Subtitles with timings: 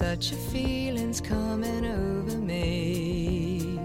[0.00, 3.78] Such a feeling's coming over me.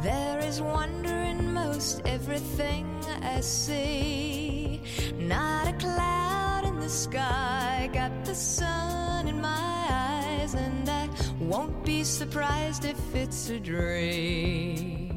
[0.00, 2.86] There is wonder in most everything
[3.22, 4.80] I see.
[5.18, 11.08] Not a cloud in the sky, got the sun in my eyes, and I
[11.40, 15.10] won't be surprised if it's a dream.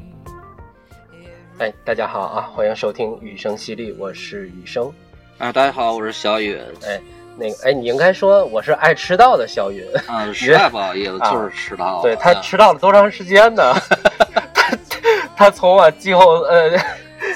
[1.58, 4.92] 哎，大家好啊，欢迎收听雨声犀利，我是雨生。
[5.38, 6.58] 啊，大家好，我是小雨。
[6.84, 7.00] 哎，
[7.37, 9.83] 那个，哎，你应该说我是爱迟到的小云。
[10.07, 12.01] 啊，实在不好意思，就是迟到了。
[12.01, 13.73] 对他迟到了多长时间呢？
[14.53, 14.77] 他
[15.35, 16.71] 他从啊季后呃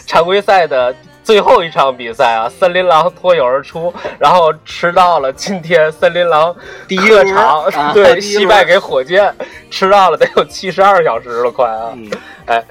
[0.05, 6.55] 常规赛的最后一场比赛啊，森林狼脱颖而出，然后迟到了今天森林狼
[6.87, 9.33] 第一个场、啊对惜败给火箭，
[9.69, 11.91] 迟到了得有七十二小时了，快啊！
[11.93, 12.09] 嗯
[12.47, 12.63] 哎，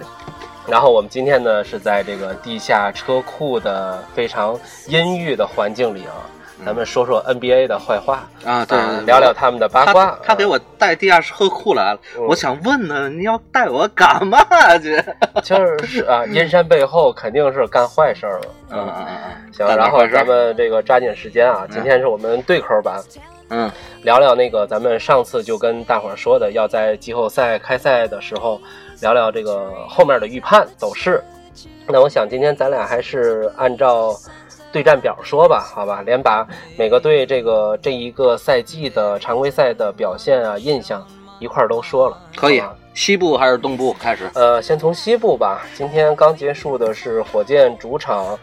[0.66, 6.18] 然后我们今天呢是在这个地下车库的非常阴郁的环境里啊，
[6.64, 10.06] 咱们说说 NBA 的坏话啊，对，啊聊聊他们的八卦。
[10.06, 14.38] 他他给我带地下车库来了，嗯我想问呢，你要带我干嘛
[14.82, 15.02] 去？
[15.42, 18.46] 就是啊，阴山背后肯定是干坏事儿了。
[18.70, 23.00] 嗯嗯嗯，行，然后咱们这个抓紧时间啊，今天是我们对口版，
[23.50, 23.70] 嗯
[24.02, 28.60] 聊聊那个咱们上次就跟大伙儿说的，要在季后赛开赛的时候
[29.00, 31.22] 聊聊这个后面的预判走势。
[31.90, 34.14] 那我想今天咱俩还是按照
[34.72, 41.06] 对战表说吧，好吧，连把每个队这个这一个赛季的常规赛的表现啊、印象
[41.38, 42.76] 一块儿都说了，可以好吧。
[42.94, 44.28] 西部还是东部开始？
[44.34, 45.62] 呃，先从西部吧。
[45.76, 48.36] 今天刚结束的是火箭主场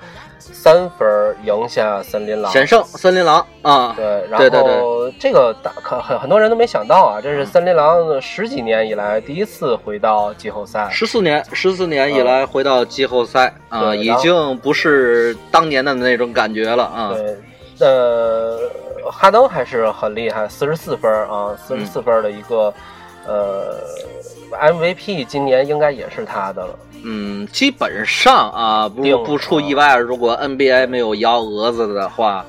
[0.53, 3.93] 三分赢下森林狼，险胜森林狼啊！
[3.95, 10.87] 对，然后这个大可很很多人都没想到啊，这是森林狼十几年以来第一次回到季后赛。
[10.91, 17.13] 十四年，十四年以来回到季后赛啊，已经不是当年的那种感觉了啊。
[17.13, 18.59] 对，呃，
[19.11, 22.73] 哈登还是很厉害，四十四分啊，四十四分的一个、
[23.25, 23.77] 呃
[24.55, 26.79] MVP，今年应该也是他的了。
[27.03, 32.45] 嗯，基本上啊，不不出意外，如果 NBA 没有幺蛾子的话，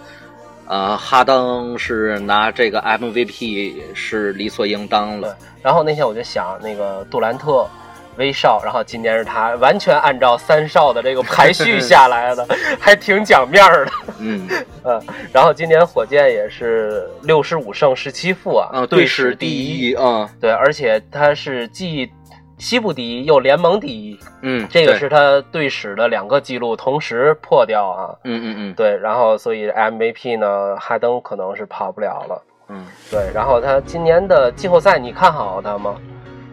[0.67, 7.69] 呃，哈登是拿这个 MVP 是理所应当对了。，然后那天我就想，那个杜兰特、
[8.17, 12.47] 威少，然后今年是他，完全按照三少的这个排序 下来的，
[12.81, 13.93] 还挺讲面儿的。
[14.19, 14.49] 嗯，
[14.85, 22.11] 嗯，然后今年火箭也是六十五胜十七负啊，啊，队史第一啊，对，而且他是既
[22.59, 28.17] 西部第一又联盟第一，嗯，这个是他队史的两个记录同时破掉啊。
[28.25, 32.43] 嗯嗯嗯对，然后所以 MVP 呢，哈登可能是跑不了了。
[32.69, 35.95] 嗯，对，然后他今年的季后赛，你看好他吗？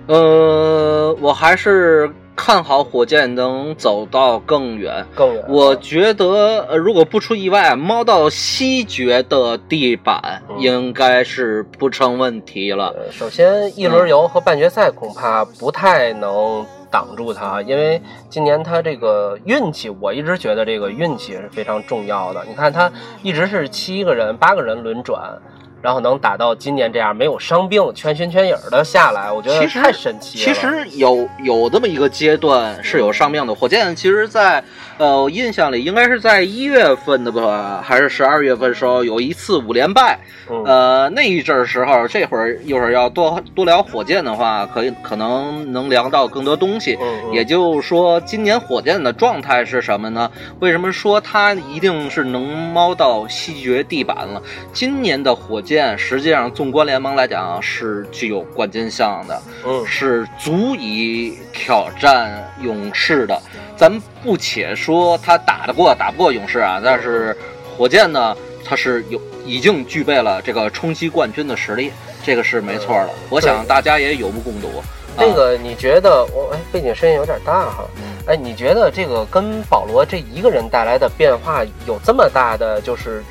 [0.08, 5.06] 呃，我还是看好火箭能走到更远。
[5.16, 5.44] 更远？
[5.48, 12.94] 我觉得，呃，如果不出意外，猫到西决的地板嗯应该是不成问题了。
[12.98, 22.44] 呃，首先一轮游和半决赛恐怕不太能挡住他，因为今年他这个运气，我一直觉得这个运气是非常重要的。
[22.48, 25.40] 你看他一直是七个人、八个人轮转，
[25.84, 30.46] 然后能打到今年这样，没有伤病、全心全影的下来，我觉得太神奇了。
[30.46, 33.54] 其实有有这么一个阶段是有伤病的。
[33.54, 34.64] 火箭其实在，
[34.98, 40.20] 呃，我印象里应该是在一月份的吧，还是十二月份的时候有一次五连败。
[40.50, 46.98] 嗯，呃，那一阵儿时候，这会儿一会儿要多多聊火箭的话，可以可能能聊到更多东西。
[47.32, 50.30] 也就是说，今年火箭的状态是什么呢？
[50.60, 54.42] 为什么说它一定是能猫到西决地板了？
[54.74, 59.42] 今年的火箭实际上纵观联盟来讲是具有冠军相的。
[59.66, 62.32] 嗯是足以挑战
[62.62, 63.42] 勇士的。
[63.76, 67.36] 咱们不且说他打得过打不过勇士啊，但是
[67.78, 71.92] 火箭呢，他是有已经具备了这个冲击冠军的实力，
[72.24, 73.10] 这个是没错的。
[73.30, 74.82] 我想大家也有目共睹。
[75.18, 77.86] 这啊个你觉得我哎背景声音有点大哈？
[77.98, 83.22] 嗯哎，你觉得这个跟保罗这一个人带来的变化有这么大的，就是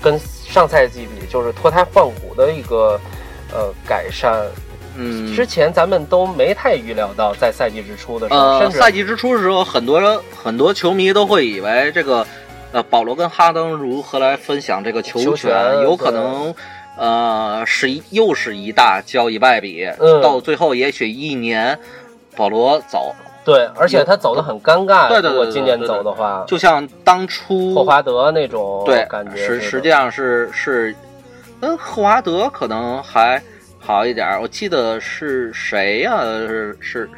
[0.00, 3.00] 跟上赛季比，就是脱胎换骨的一个
[3.52, 4.46] 呃改善？
[4.96, 12.26] 嗯，之前咱们都没太预料到，在赛季之初的时候，呃，甚至赛季之初的时候，很多很多球迷都会以为这个，
[12.72, 16.54] 呃，保罗跟哈登如何来分享这个球球权有可能，
[16.96, 20.20] 呃，是一又是一大交易败笔，嗯。
[20.20, 21.78] 到最后也许一年，
[22.36, 25.08] 保罗走，对，而且他走的很尴尬。
[25.08, 30.94] 对对对如果今年走的话，就像当初霍华德那种对感觉实实际上是是，
[31.60, 33.42] 嗯，霍华德可能还
[33.82, 34.40] 好一点儿。
[34.40, 37.10] 我记得是谁呀、是是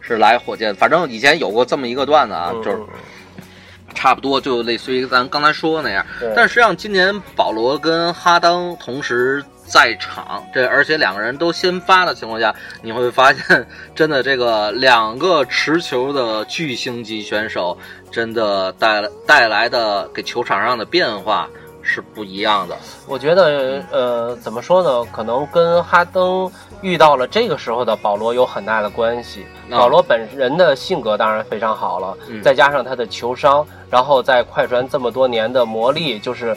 [0.00, 2.78] 是来火箭，反正以前有过这么一个段子啊，嗯就是
[3.94, 6.06] 差不多就类似于咱刚才说的那样。
[6.36, 17.76] 但实际上，今年保罗跟哈登同时在场，这而且两个人都先发的情况下，你会发现，真的这个两个持球的巨星级选手，
[18.10, 21.48] 真的带来带来的给球场上的变化
[21.82, 22.76] 是不一样的。
[23.06, 25.10] 我觉得，呃，怎么说呢？
[25.12, 26.50] 可能跟哈登
[26.80, 29.46] 遇到了这个时候的保罗有很大的关系。
[29.70, 36.56] 啊保罗本人的性格当然非常好了，嗯再加上他的球商，然后在快船这么多年的磨砺，就是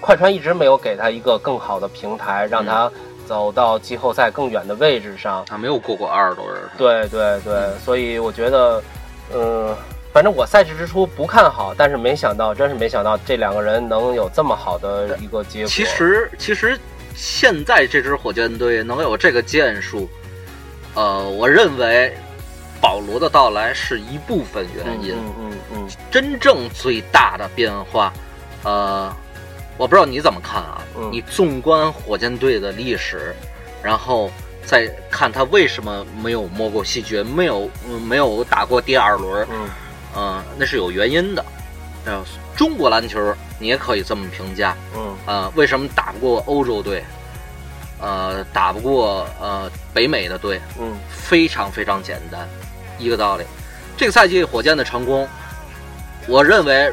[0.00, 2.90] 快船一直没有给他一个更好的平台，让他
[3.26, 5.44] 走到季后赛更远的位置上。
[5.46, 8.82] 他没有过过二十多人，对对对，所以我觉得，
[9.32, 9.76] 嗯、
[10.12, 15.68] 反正我赛事之初不看好，但是没想到，真是没想到这两个人能有这么好的一个结果。
[15.68, 16.78] 其实其实
[17.14, 20.08] 现在这支火箭队能有这个建树，
[20.94, 22.12] 呃，我认为
[22.80, 25.14] 保罗的到来是一部分原因。
[25.14, 28.12] 嗯嗯嗯真正最大的变化，
[28.64, 29.14] 呃，
[29.76, 30.82] 我不知道你怎么看啊？
[30.96, 33.34] 嗯你纵观火箭队的历史，
[33.80, 34.28] 然后
[34.64, 39.68] 再看他为什么没有摸过西决，没有、嗯没有打过第二轮，嗯
[40.16, 41.44] 嗯、那是有原因的。
[42.06, 42.24] 呃，
[42.56, 47.04] 中国篮球你也可以这么评价，嗯呃，为什么打不过欧洲队？
[48.00, 52.48] 呃，打不过呃北美的队，嗯非常非常简单，
[52.98, 53.44] 一个道理。
[53.98, 55.28] 这个赛季火箭的成功，
[56.26, 56.90] 我认为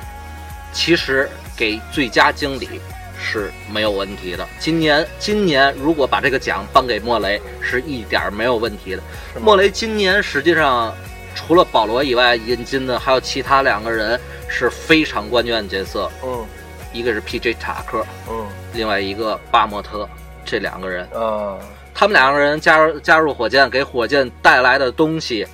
[0.74, 2.81] 其实给最佳经理
[3.18, 4.46] 是没有问题的。
[4.60, 9.02] 今年今年如果把这个奖颁给莫雷，是一点没有问题的。
[9.40, 10.94] 莫雷今年实际上
[11.38, 14.19] 除了保罗以外引进的还有其他两个人
[14.50, 16.44] 是非常关键的角色，嗯
[16.92, 17.54] 一个是 P.J.
[17.54, 20.10] 塔克，嗯另外一个巴莫特，
[20.44, 21.07] 这两个人。
[21.13, 21.56] 啊
[21.94, 25.48] 他们两个人加入加入火箭，给火箭带来的东西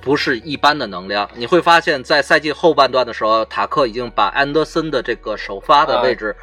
[0.00, 1.28] 不是一般的能量。
[1.34, 6.34] 你会发现在赛季后半段的时候，塔克已经把安德森的这个首发的位置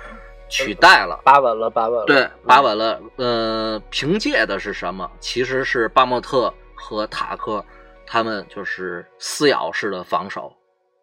[0.48, 1.20] 取代了。
[1.24, 2.06] 把稳了，把稳了。
[2.06, 3.00] 对，把稳了。
[3.16, 5.10] 呃，凭借的是什么？
[5.20, 7.66] 其实是巴莫特和塔克
[8.12, 10.58] 他们就是撕咬式的防守。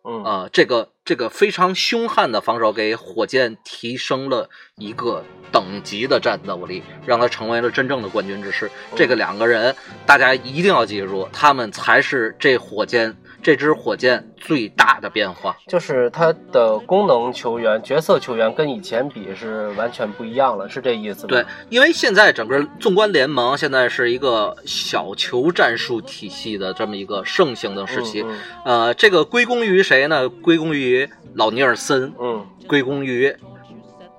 [0.04, 8.70] 嗯啊、这个这个非常凶悍的防守给火箭提升了一个等级的战斗力，让他成为了真正的冠军之师。
[8.94, 9.74] 这个两个人，
[10.06, 15.56] 大家一定要记住，他们才是这火箭这支火箭最大的变化。
[15.66, 21.28] 就是它的功能球员、角色球员跟以前比是完全不一样了，是这意思吗？
[21.28, 28.22] 对，因为现在整个纵观联盟，现在是一个小球战术体系的这么一个盛行的时期。
[28.26, 30.28] 嗯呃，这个归功于谁呢？
[30.28, 33.34] 归功于老尼尔森，嗯，归功于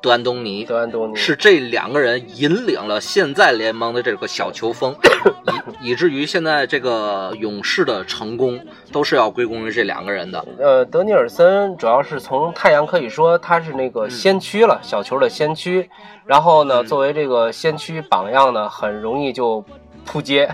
[0.01, 0.63] 德安东尼。
[0.65, 4.95] 德安东尼是这两个人引领了现在联盟的这个小球风，
[5.81, 8.59] 以以至于现在这个勇士的成功
[8.91, 10.45] 都是要归功于这两个人的。
[10.57, 15.89] 呃，德尼尔森主要是从太阳可以说他是那个嗯先驱了，小球的先驱。
[16.25, 19.63] 然后呢，嗯作为这个先驱榜样呢，很容易就
[20.05, 20.49] 扑街。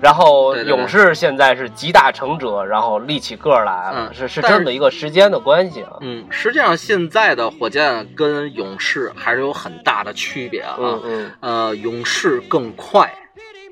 [0.00, 5.98] 然后勇士现在是集大成者，然后立起个儿来了，嗯是是这么一个时间的关系啊。
[6.00, 10.76] 嗯，实际上现在的火箭跟勇士还是有很大的区别啊。
[10.78, 13.12] 嗯嗯呃，勇士更快，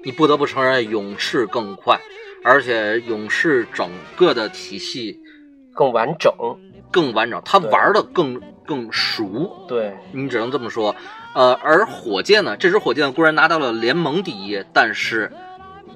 [0.04, 1.98] 你不得不承认勇士更快，
[2.42, 5.20] 而且勇士整个的体系
[5.72, 6.32] 更完整。
[6.90, 9.66] 更完整，他对玩的更更熟。
[9.68, 10.96] 对，你只能这么说。
[11.38, 15.30] 呃，而火箭呢，这支火箭固然拿到了联盟第一，但是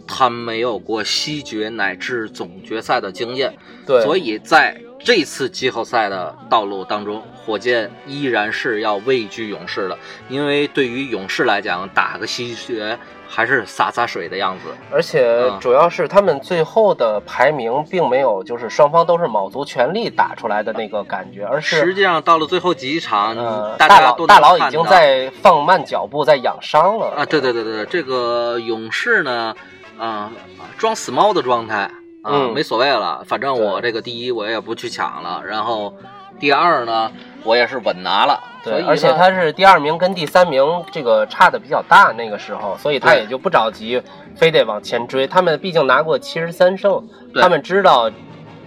[0.07, 3.53] 他没有过西决乃至总决赛的经验，
[3.85, 12.97] 对，所以在这次季后赛的道路当中，火箭依然是要畏惧勇士的，因为对于勇士来讲，打个西决
[13.35, 14.65] 还是洒洒水的样子。
[14.93, 15.59] 而且嗯。
[15.59, 27.15] 主要是他们最后的排名并没有就是双方都是卯足全力打出来的那个感觉，而是实际上到了最后几场，呃大家都大佬大佬已经在放慢脚步，在养伤了。
[27.17, 29.55] 啊，对对对对对，这个勇士呢，
[29.99, 30.31] 啊、
[30.77, 31.91] 装死猫的状态
[32.23, 32.53] 啊，嗯。
[32.53, 35.95] 没所谓了，反正我这个第一我也不去抢了，然后
[36.39, 37.11] 第二呢，
[37.45, 44.01] 我也是稳拿了，所对，以而且他是第二名跟第三名这个差的比较大，那个时候，所以他也就不着急，
[44.37, 45.27] 非得往前追。
[45.27, 48.11] 他们毕竟拿过七十三胜，对他们知道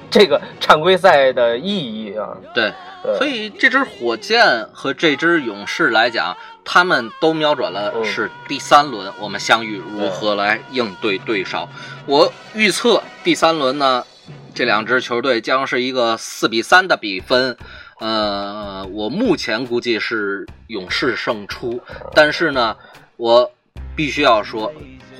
[0.09, 2.35] 这个常规赛的意义啊。
[2.53, 2.73] 对，
[3.03, 6.35] 对所以这支火箭和这支勇士来讲，
[6.65, 11.69] 他们都瞄准了嗯是第三轮我们相遇如何来应对对手。
[12.05, 14.03] 我预测第三轮呢，
[14.53, 17.55] 这两支球队将是一个四比三的比分。
[17.99, 21.81] 呃，我目前估计是勇士胜出，
[22.13, 22.75] 但是呢，
[23.15, 23.49] 我
[23.95, 24.71] 必须要说，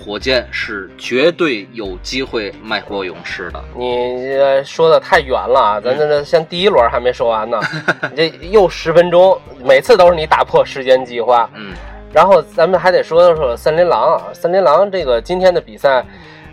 [0.03, 3.63] 火箭是绝对有机会迈过勇士的。
[3.77, 7.59] 你呃说的太远了啊，咱这这先第一轮还没说完呢，
[8.11, 11.49] 你这又十分钟，每次都是你打破时间计划。
[11.55, 11.73] 嗯，
[12.13, 16.05] 然后咱们还得说说森林狼啊，森林狼这个今天的比赛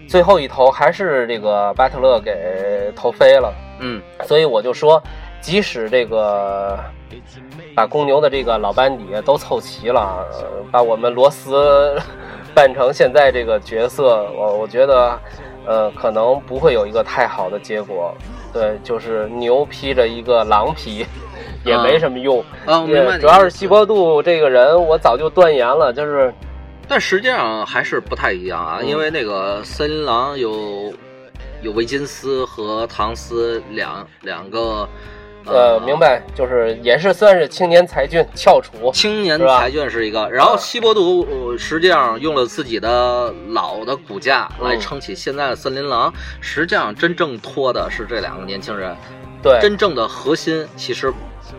[0.08, 5.02] 最后一投还是这个巴特勒给投飞了，嗯，所以我就说，
[5.42, 6.78] 即使这个
[7.74, 12.00] 把公牛的这个老班底都凑齐了，呃把我们罗斯
[12.54, 15.18] 扮成现在这个角色，我我觉得，
[15.66, 18.14] 呃，可能不会有一个太好的结果。
[18.52, 21.06] 对，就是牛披着一个狼皮，
[21.64, 22.40] 也没什么用。
[22.66, 26.32] 啊，我明白主要是西伯杜这个人，我早就断言了，就是
[26.86, 30.92] 但实际上还是不太一样啊，嗯因为那个森林狼有
[31.62, 34.86] 有维金斯和唐斯两两个
[35.46, 38.90] 呃，明白，就是也是算是青年才俊翘楚。
[38.92, 44.80] 青年才俊是一个，然后西伯杜呃实际上用了自己的老的骨架来嗯。
[44.80, 48.96] 撑起现在的森林狼，实际上真正拖的是这两个年轻人，
[49.42, 51.12] 对，真正的核心其实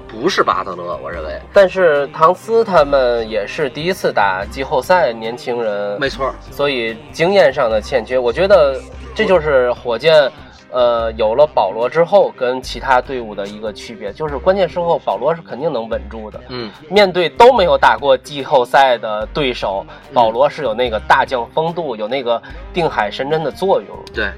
[0.07, 1.39] 不是巴特勒，我认为。
[1.51, 8.79] 但是唐斯他们也是第一次打季后赛，年轻人，没错，所以经验上的欠缺，我觉得
[9.13, 10.31] 这就是火箭。
[10.73, 16.41] 呃，有了保罗之后，跟其他队伍的一个区别，就是关键时候保罗是肯定能稳住的。
[16.49, 22.41] 嗯，面对都没有打过季后赛的对手，保罗是有那个大将风度，有那个
[22.73, 23.95] 定海神针的作用。
[24.11, 24.31] 对，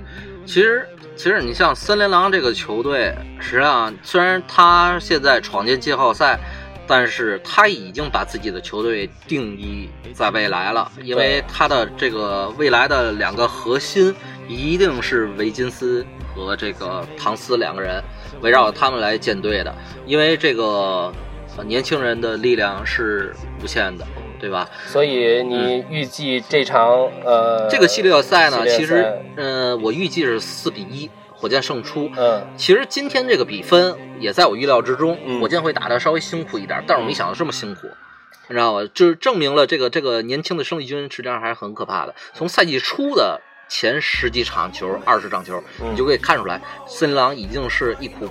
[0.46, 6.38] 其实其实你像森林狼这个球队，实际上虽然他现在闯进季后赛，
[6.86, 14.14] 但是他已经把自己的球队定义在未来了，因为他的这个未来的两个核心
[14.50, 18.04] 一定是维金斯和这个唐斯两个人，
[18.42, 19.74] 围绕他们来建队的，
[20.06, 21.12] 因为这个
[21.58, 24.06] 呃年轻人的力量是无限的，
[24.40, 24.70] 对吧？
[24.86, 32.12] 所以你预计这场呃这个系列赛呢，赛其实，嗯、我预计是四比一，火箭胜出。
[32.18, 37.88] 嗯其实今天这个比分也在我预料之中，嗯火箭会打得稍微辛苦一点，但是我没想到这么辛苦，
[38.50, 38.90] 你知道吗？
[38.94, 42.14] 就是证明了这个这个年轻的生力军实际上还是很可怕的。
[42.34, 48.28] 从赛季初的前十几场球、二十场球，嗯你就可以看出来，森林狼已经是一股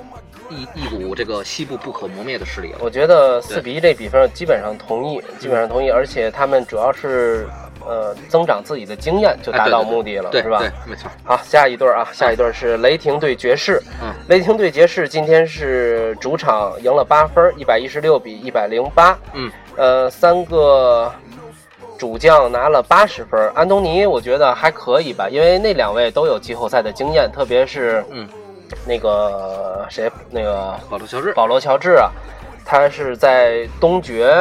[0.49, 2.79] 一一股这个西部不可磨灭的势力了。
[2.81, 7.49] 我觉得四比一这比分基本上同意，基本上同意，而且他们主要是
[7.85, 10.91] 呃增长自己的经验，就达到目的了，是吧对对，？
[10.91, 11.11] 没错。
[11.25, 13.83] 好，下一对儿啊，下一对儿是雷霆对爵士。
[14.03, 19.19] 嗯，雷霆对爵士今天是主场赢了八分，一百一十六比一百零八。
[19.33, 21.13] 嗯，呃，三个
[21.97, 28.29] 主将拿了八十分，安东尼我觉得还可以吧，因为那两位都有季后赛的经验，特别是嗯，
[28.87, 32.11] 那个谁，那个保罗乔治，保罗乔治啊，
[32.65, 34.35] 他是在东决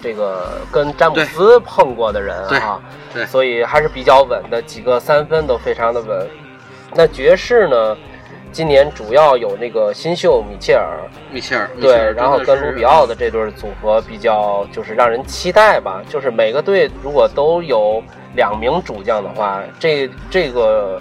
[0.00, 2.80] 这个跟詹姆斯碰过的人啊，
[3.12, 6.28] 对对所以还是比较稳的，几个三分都非常的稳。
[6.94, 7.96] 那爵士呢，
[8.52, 10.98] 今年主要有那个新秀米切尔，
[11.30, 16.02] 米切尔，对，尔然后跟卢比奥的这对组合比较就是让人期待吧。
[16.08, 18.02] 就是每个队如果都有
[18.34, 21.00] 两名主将的话，这这个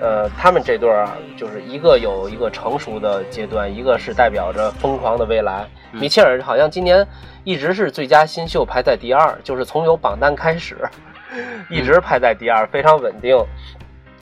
[0.00, 5.66] 呃，他们这对儿啊，就是一个有一个成熟的阶段，一个是代表着疯狂的未来。
[5.92, 7.06] 嗯米切尔好像今年
[7.44, 10.76] 一直是最佳新秀排在第二，就是从有榜单开始，
[11.70, 13.36] 一直排在第二，非常稳定。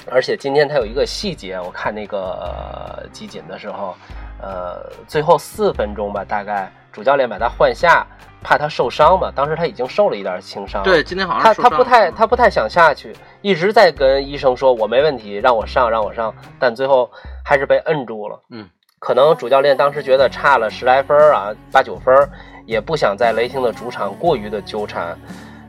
[0.06, 3.94] 而且今天他有一个细节，我看那个、呃集锦的时候，
[4.40, 8.06] 呃，最后四分钟吧，大概主教练把他换下，
[8.42, 9.30] 怕他受伤嘛。
[9.34, 17.10] 当时他已经受了一点轻伤，对，今天好像他他不太他不太想下去，一直在跟医生说我没问题，让我上让我上，但最后
[17.44, 18.40] 还是被摁住了。
[18.50, 22.28] 嗯，可能主教练当时觉得差了十来分儿啊，八九分儿，
[22.64, 25.16] 也不想在雷霆的主场过于的纠缠。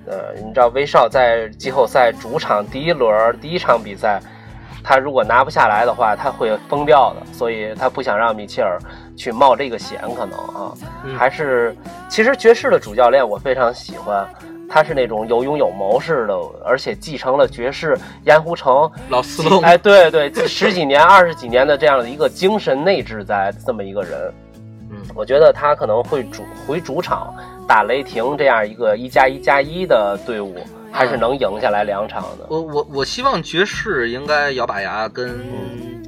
[0.07, 4.19] 呃，你知道威少在季后赛主场第一轮第一场比赛，
[4.83, 8.79] 他如果拿不下来的话，他会疯掉的，所以他不想让米切尔
[9.15, 11.15] 去冒这个险，可能啊，嗯。
[11.15, 11.75] 还是
[12.09, 14.27] 其实爵士的主教练我非常喜欢，
[14.67, 16.33] 他是那种有勇有谋式的，
[16.65, 24.33] 而且继承了爵士盐湖城老斯隆，哎，对对，十几年、 二十几年的这样的一个精神内置在这么一个人，
[24.89, 27.33] 嗯，我觉得他可能会主回主场
[27.71, 30.57] 打雷霆这样一个一加一加一的队伍，
[30.91, 32.45] 还是能赢下来两场的。
[32.49, 35.39] 我我我希望爵士应该咬把牙跟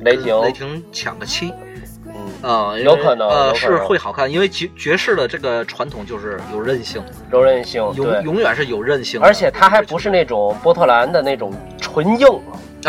[0.01, 1.53] 雷霆跟雷霆抢个七
[2.13, 7.01] 嗯，啊，有可能呃是会好看，因为爵爵士的这个传统就是有韧性，
[7.31, 12.27] 柔韧性，永永远是有韧性的，而且他还不是那种波特兰的那种纯硬。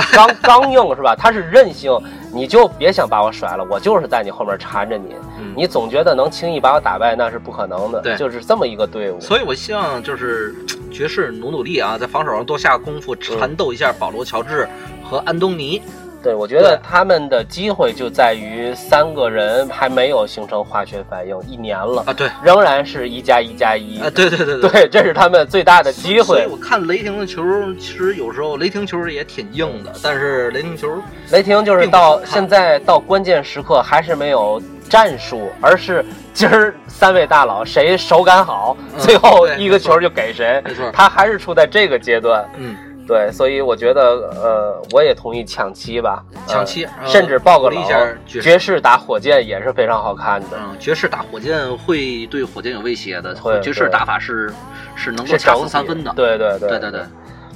[0.13, 1.15] 刚刚硬是吧？
[1.17, 1.93] 他是韧性，
[2.33, 5.15] 你就别想把我甩了，我就是在你后面缠着你。
[5.39, 8.01] 嗯你总觉得能轻易把我打败，那是不可能的。
[8.01, 9.21] 对就是这么一个队伍。
[9.21, 10.53] 所以我希望就是
[10.91, 14.69] 爵士努努力啊，在防守上多下功夫，缠斗一下保罗·乔治
[15.05, 15.81] 和安东尼。
[16.25, 24.01] 对，我觉得他们的机会就在于三个人还没有形成化学反应，一年了，啊，对，仍然是一加一加一。
[24.01, 26.25] 啊，对对对对，这是他们最大的机会。
[26.25, 27.43] 所以我看雷霆的球，
[27.79, 30.89] 其实有时候雷霆球也挺硬的，但是雷霆球
[31.31, 36.03] 雷霆就是到现在到关键时刻还是没有战术，而是
[36.33, 40.63] 今儿三位大佬谁手感好，嗯最后一个球就给谁。
[40.65, 42.43] 没错，他还是处在这个阶段。
[42.57, 42.75] 嗯，
[43.07, 44.03] 对，所以我觉得，
[44.43, 47.85] 呃，我也同意抢七吧，抢七呃甚至爆个冷
[48.27, 50.57] 爵士打火箭也是非常好看的。
[50.59, 54.53] 嗯，爵士打火箭会对火箭有威胁的会，爵士打法是
[54.95, 56.13] 是能够是掐整体死三分的。
[56.17, 57.01] 对对对对对对，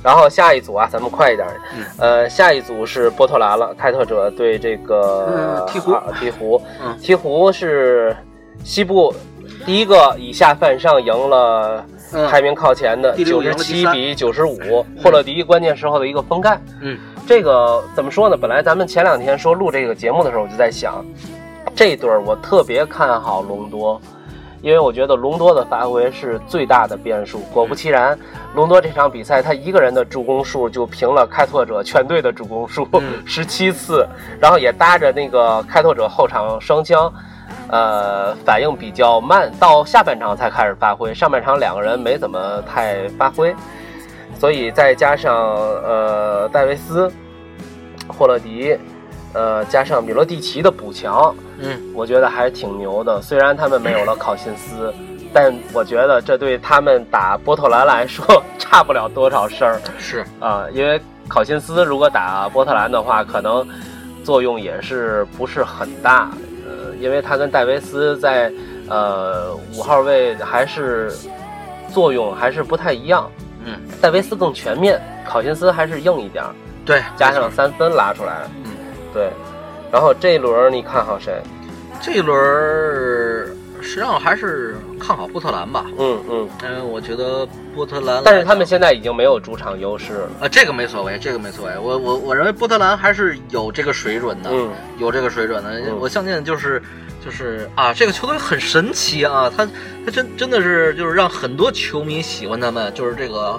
[0.03, 1.49] 然后下一组啊，咱们快一点。
[1.77, 8.15] 嗯呃，下一组是波特兰了，开拓者对这个嗯鹈鹕啊鹈鹕，嗯鹈鹕是
[8.63, 9.15] 西部
[9.65, 11.98] 第一个以下犯上赢了嗯
[12.31, 16.61] 排名靠前的九十七比九十五，霍勒迪关键时候的一个封盖。
[16.81, 18.37] 嗯，这个怎么说呢？
[18.37, 21.05] 本来咱们前两天说录这个节目的时候，我就在想，
[21.75, 24.01] 这对儿我特别看好隆多。
[24.61, 27.39] 因为我觉得隆多的发挥是最大的变数。
[27.55, 28.19] 果不其然，
[28.57, 34.05] 隆多这场比赛他一个人的助攻数就平了开拓者全队的助攻数嗯十七次，
[34.41, 37.13] 然后也搭着那个开拓者后场双枪，
[37.69, 43.55] 呃，反应比较慢，到下半场才开始发挥，上半场两个人没怎么太发挥，
[44.39, 47.13] 所以再加上呃戴维斯、
[48.07, 48.77] 霍勒迪，
[49.35, 53.21] 呃加上米罗蒂奇的补强，嗯，我觉得还是挺牛的。
[53.21, 54.95] 虽然他们没有了考辛斯，
[55.33, 60.65] 但我觉得这对他们打波特兰来说 差不了多少事儿是啊。
[60.73, 60.99] 因为
[61.29, 63.67] 考辛斯如果打波特兰的话，可能
[64.25, 66.31] 作用也是不是很大。
[66.99, 68.53] 呃，因为他跟戴维斯在
[68.89, 71.13] 呃五号位还是
[71.93, 73.31] 作用还是不太一样。
[73.65, 78.49] 嗯，戴维斯更全面，考辛斯还是硬一点儿，对，加上三分拉出来。
[78.65, 78.73] 嗯，
[79.13, 79.31] 对。
[79.91, 81.41] 然后这一轮你看好谁？
[82.01, 83.08] 这一轮儿
[83.89, 85.87] 实际上还是看好波特兰吧。
[85.97, 86.49] 嗯嗯。
[86.63, 90.31] 嗯，我觉得波特兰，但是他们现在已经没有主场优势了。
[90.41, 91.79] 呃，这个没所谓，这个没所谓。
[91.79, 95.71] 我我我认为波特兰还是有这个水准的，嗯有这个水准的。
[95.81, 96.83] 嗯我相信就是
[97.25, 99.67] 就是啊，这个球队很神奇啊，他
[100.05, 103.59] 他真真的是就是让很多球迷喜欢他们，就是这个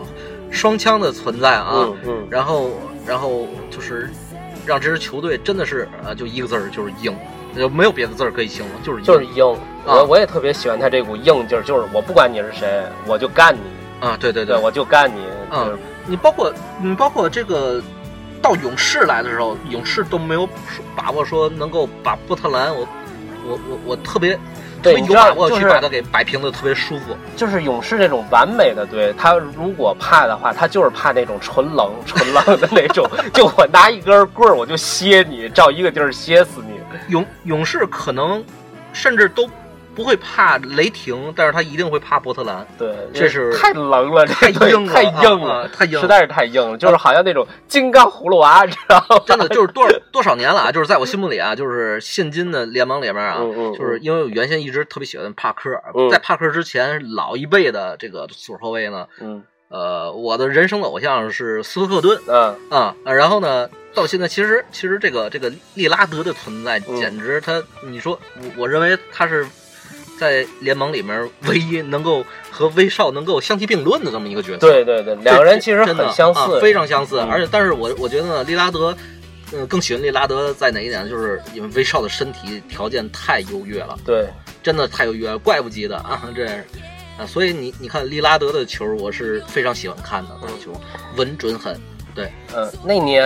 [0.51, 1.71] 双枪的存在啊。
[1.73, 2.69] 嗯嗯，然后
[3.07, 4.07] 然后就是
[4.63, 7.17] 让这支球队真的是啊，就一个字儿就是硬，就
[7.69, 9.45] 没有别的字儿可以形容，就是硬就是硬。
[9.85, 15.21] 啊我我也特别喜欢他这股硬劲儿，就是我不管你是谁，我就干你，啊，对对对，我就干你。
[15.51, 17.81] 嗯就是你包括你包括这个
[18.41, 20.47] 到勇士来的时候，勇士都没有
[20.95, 22.88] 把握说能够把波特兰，我
[23.47, 24.39] 我我我特别特
[24.83, 27.15] 别对你知道就是把它给摆平的特别舒服。
[27.35, 36.68] 就是勇士这种完美的队，他如果怕的话，他就是怕那种纯冷、纯冷的那种， 就我拿一根棍儿我就歇你，照一个地儿歇死你。
[37.08, 38.43] 勇勇士可能
[38.93, 39.49] 甚至都
[39.95, 49.19] 不会怕雷霆，但是他一定会怕波特兰，对，这是太冷了，太硬了太硬了太硬了实在是太硬了，就是好像那种金刚葫芦娃，你知道吗？
[49.25, 50.71] 真的就是多少多少年了啊！
[50.71, 69.45] 就是在我心目里啊，就是现今的联盟里面啊，嗯嗯嗯就是因为我原先一直特别喜欢帕克，嗯在帕克之前老一辈的这个左后卫呢，嗯呃，我的人生的偶像是斯科克顿嗯啊，呃然后呢，到现在其实其实这个这个利拉德的存在，嗯简直他，你说我我认为他是
[70.19, 74.58] 在联盟里面唯一能够和威少能够相提并论的这么一个角色。
[74.58, 77.19] 对对对，两个人其实很相似，啊非常相似。
[77.19, 78.95] 嗯而且，但是我我觉得呢，利拉德，
[79.53, 81.10] 嗯、更喜欢利拉德在哪一点呢？
[81.10, 84.27] 就是因为威少的身体条件太优越了，对，
[84.63, 86.65] 真的太优越了，怪不及的啊，这是
[87.19, 90.71] 啊，所以你你看利拉德的球，我是非常喜欢看的，那种球
[91.17, 91.79] 稳准狠。
[92.15, 93.23] 对，嗯，那年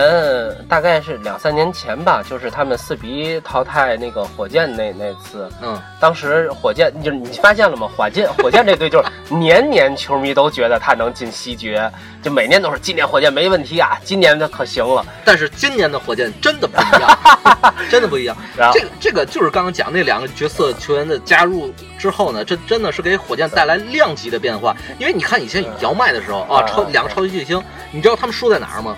[0.68, 7.88] 大概是两三年前吧，就是他们四比一淘汰那个火箭那那次，嗯，当时火箭就是你发现了吗？
[7.96, 11.90] 火箭火箭这队就是年年球迷都觉得他能进西决，
[12.24, 15.04] 就每年都是今年火箭没问题啊，今年的可行了。
[15.26, 17.18] 但是今年的火箭真的不一样，
[17.90, 18.34] 真的不一样。
[18.56, 24.74] 然后这个这个就是刚刚讲那两个角色球员的加入之后呢，这真的是给火箭带来量级的变化。
[24.98, 28.96] 因为你看以前姚麦的时候啊，嗯超两个超级巨星，你知道他们输在哪儿吗？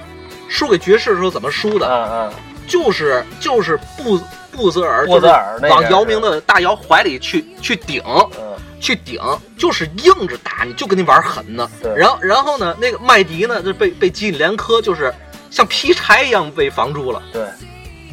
[0.49, 1.89] 输给爵士的时候怎么输的？
[1.89, 2.33] 嗯嗯，
[2.69, 4.21] 就是就是布
[4.53, 8.01] 布泽尔，布泽尔往姚明的大姚怀里去去顶。
[8.87, 9.21] 嗯去顶，
[9.59, 11.69] 就是硬着打你，就跟你玩狠呢。
[11.83, 15.13] 对然后，然后呢，那个麦迪呢，就被被基里连科就是
[15.51, 17.21] 像劈柴一样被防住了。
[17.33, 17.45] 对，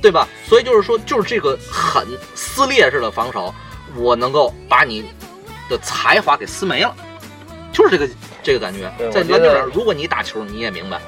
[0.01, 0.27] 对吧？
[0.47, 3.53] 所以就是说，就是这个狠撕裂式的防守，
[3.95, 5.05] 我能够把你
[5.69, 6.95] 的才华给撕没了，
[7.71, 8.91] 就是这个这个感觉。
[9.11, 10.99] 在我觉得篮球场，如果你打球，你也明白。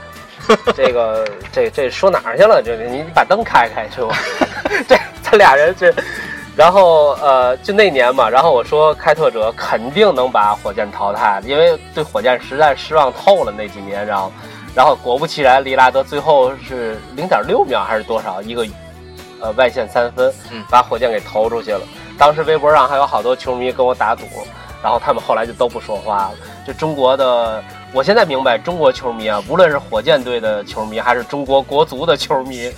[0.75, 2.61] 这个这这说哪儿去了？
[2.63, 4.15] 这你把灯开开是吧？
[4.87, 5.91] 这咱俩人这，
[6.55, 14.31] 然后呃，就那年嘛，然后我说开拓者肯定能把火箭淘汰，因为对火箭实在失望透了那几年，然后
[14.73, 18.65] 然后果不其然，利拉德最后是零点六秒还是多少一个
[19.41, 21.81] 呃外线三分嗯，把火箭给投出去了。
[22.17, 24.23] 当时微博上还有好多球迷跟我打赌，
[24.81, 26.31] 然后他们后来就都不说话了。
[26.65, 27.61] 就中国的，
[27.93, 32.69] 我现在明白中国球迷啊，无论是火箭队的球迷，还是中国国足的球迷，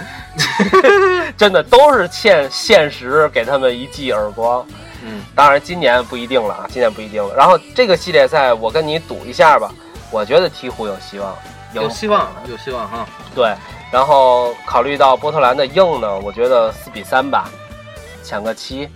[1.35, 4.63] 真的都是欠现实给他们一记耳光。
[5.03, 7.33] 嗯，当然今年不一定了啊，今年不一定了。
[7.35, 9.71] 然后这个系列赛我跟你赌一下吧，
[10.11, 11.35] 我觉得鹈鹕有希望
[11.73, 13.07] 赢有希望，有希望哈。
[13.33, 13.53] 对，
[13.91, 17.49] 然后考虑到波特兰的硬呢，我觉得四比三吧，
[18.23, 18.87] 抢个七。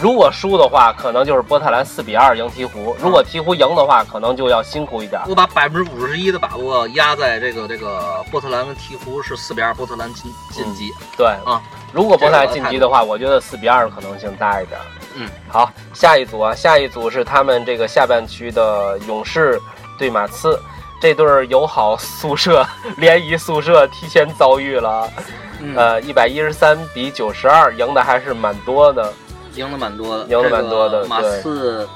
[0.00, 5.20] 如果输的话，可能就是波特兰四比二赢鹈鹕；如果鹈鹕赢的话，可能就要辛苦一点。
[5.28, 10.90] 我把百分之五十一的把握压在这个这个波特兰跟鹈鹕是四比二，波特兰晋晋级。
[11.18, 11.60] 对啊，
[11.92, 14.80] 如果波特兰晋级的话，我觉得四比二的可能性大一点。
[15.16, 19.60] 嗯，好，下一组啊，下一组是他们这个下半区的勇士
[19.98, 20.58] 对马刺，
[20.98, 25.06] 这对儿友好宿舍 联谊宿舍提前遭遇了，
[25.60, 29.12] 嗯，呃，一百一十三比九十二，赢的还是蛮多的。
[29.54, 31.88] 赢的蛮多的，赢了蛮多的这个马刺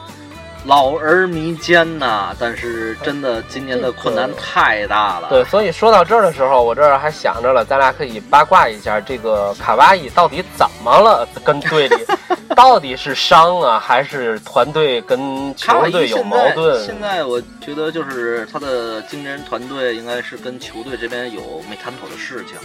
[0.67, 5.29] 老而弥坚呐，但是真的今年的困难太大了。
[5.29, 11.97] 对，所以说到这儿的时候，我这儿还想着了，咱俩可以八卦一下这个卡哇伊到底怎么了，跟队里
[12.57, 16.83] 到底是伤啊，还是团队跟球队有矛盾？
[16.83, 22.57] 现在我觉得就是他的经纪人团队应该是跟球队这边有没谈妥的事情，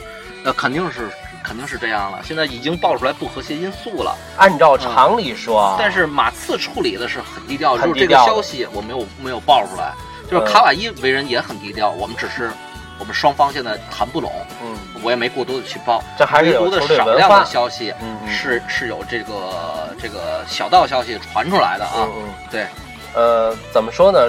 [0.42, 1.10] 那肯定是
[1.50, 2.20] 肯定是这样了。
[2.24, 9.92] 现在已经爆出来不和谐因素了，按照常理说啊，但是马刺处理的是很低调，就是这个消息我没有没有爆出来，
[10.30, 12.52] 就是嗯卡瓦伊为人也很低调，我们只是
[13.00, 14.32] 我们双方现在谈不拢，
[14.62, 16.04] 嗯，我也没过多的去报。
[16.20, 17.44] 这还是有的有少量的。
[17.46, 22.68] 消息嗯嗯是是有这个这个小道消息传出来的啊嗯，嗯，对，
[23.16, 24.20] 呃，怎么说呢？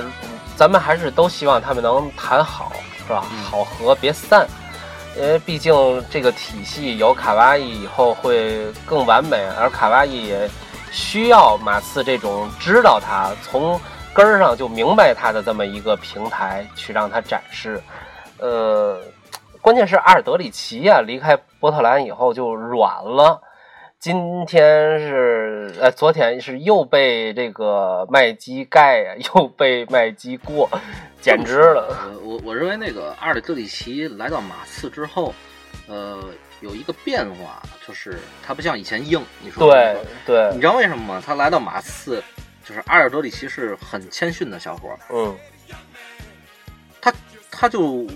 [0.57, 2.73] 咱们还是都希望他们能谈好，
[3.07, 3.27] 是吧？
[3.31, 4.49] 嗯好合，别散。
[5.17, 5.73] 因为毕竟
[6.09, 10.49] 这个体系有卡哇伊以后会更完美，而卡哇伊也
[10.93, 13.79] 需要马刺这种知道他从
[14.15, 17.83] 根儿上就明白他的这么一个平台去让他展示。
[18.39, 18.99] 呃，
[19.61, 23.41] 关键是阿尔德里奇呀、离开波特兰以后就软了。
[24.01, 30.71] 今天是呃，昨天是又被这个麦基盖呀，又被麦基过，
[31.21, 31.95] 简直了。
[32.05, 35.35] 呃，我我认为那个阿尔德里奇来到马刺之后，
[35.87, 36.19] 呃，
[36.63, 41.23] 有一个变化，就是他不像以前硬，你说对对你，知道为什么吗？
[41.25, 42.25] 他来到马刺，
[42.65, 45.37] 就是阿尔德里奇是很谦逊的小伙儿，嗯
[47.03, 47.13] 他
[47.51, 48.07] 他就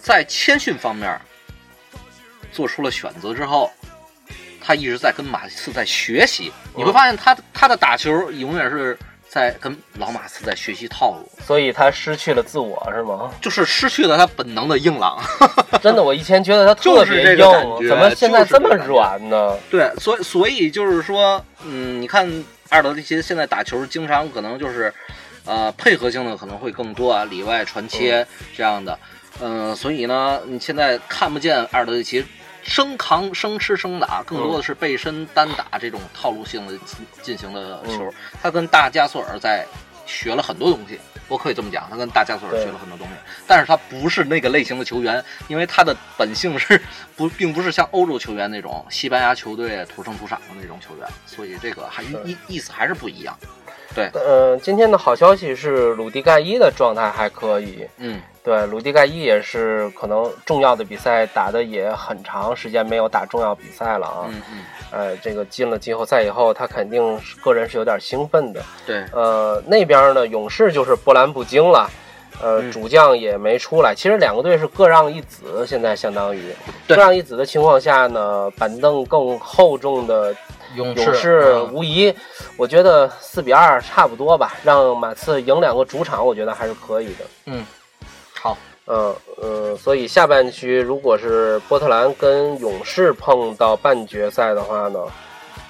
[0.00, 1.20] 在谦逊方面
[2.50, 3.70] 做出了选择之后，
[4.64, 6.52] 他一直在跟马刺在学习。
[6.74, 8.96] 你会发现他他的打球永远是
[9.28, 13.30] 在跟老马刺在学习套路，所以他失去了自我，是吗？
[13.40, 15.20] 就是失去了他本能的硬朗。
[15.82, 19.58] 真的，我以前觉得他特就是别硬，怎么现在这么软呢？
[19.70, 22.26] 对，所以所以就是说，嗯，你看
[22.70, 24.92] 阿尔德里奇现在打球，经常可能就是，
[25.44, 28.96] 呃，配合性的可能会更多啊，里外传切这样的，
[29.40, 32.24] 嗯、所以呢，你现在看不见阿尔德里奇
[32.64, 38.12] 生扛、生吃、生打，更多的是背身单打这种套路性的进进行的球。
[38.42, 39.66] 他跟大加索尔在
[40.06, 40.98] 学了很多东西，
[41.28, 43.14] 我可以这么讲，他跟大加索尔学了很多东西，
[43.46, 46.80] 但是他不是那个类型的球员，因为他的本性是
[47.16, 53.38] 不，并不是像欧洲球员那种西班牙球队土生土长的那种球员，所以这个还意意思还是不一样。
[54.14, 57.86] 嗯，今天的好消息是鲁迪盖伊的状态还可以。
[57.98, 64.26] 嗯，对，鲁迪盖伊也是可能重要的比赛打的也很长时间没有打重要比赛了啊。
[64.28, 68.62] 嗯嗯，呃，这个进了季后赛以后，他肯定是个人是有点兴奋的。
[68.86, 71.88] 对，呃，那边呢，勇士就是波澜不惊了，
[72.42, 73.94] 呃，嗯主将也没出来。
[73.94, 76.52] 其实两个队是各让一子，现在相当于
[76.88, 80.34] 各让一子的情况下呢，板凳更厚重的
[80.74, 82.14] 勇勇士无疑，
[82.56, 87.24] 我觉得四比二差不多吧，让马刺赢两个主场，我觉得还是可以的。
[87.46, 87.64] 嗯，
[88.34, 88.56] 好，
[88.86, 95.00] 嗯嗯，所以下半区如果是波特兰跟勇士碰到半决赛的话呢，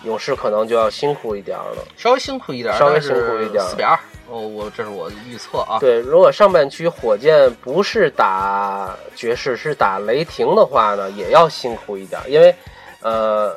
[0.04, 1.84] 勇士可能就要辛苦一点了。
[1.96, 3.98] 稍微辛苦一点，稍微辛苦一点四比二。
[4.26, 5.78] 哦，我这是我的预测啊。
[5.78, 12.54] 对，如果上半区火箭不是打爵士，是打雷霆的话呢，也要辛苦一点，因为
[13.02, 13.54] 呃，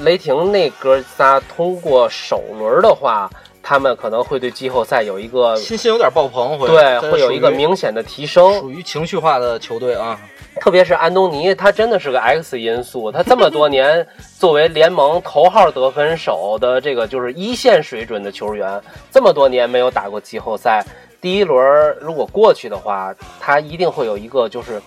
[0.00, 3.30] 雷霆那哥仨通过首轮的话，
[3.62, 8.58] 他们可能会对季后赛有一个信心有点爆棚，会对会有一个明显的提升。
[8.58, 10.18] 属于情绪化的球队啊。
[10.60, 13.10] 特别是安东尼，他真的是个 X 因素。
[13.10, 14.06] 他这么多年
[14.38, 18.80] 作为联盟头号得分手的这个就是一线水准的球员，
[19.10, 20.84] 这么多年没有打过季后赛，
[21.20, 24.80] 第一轮如果过去的话，他一定会有一个就是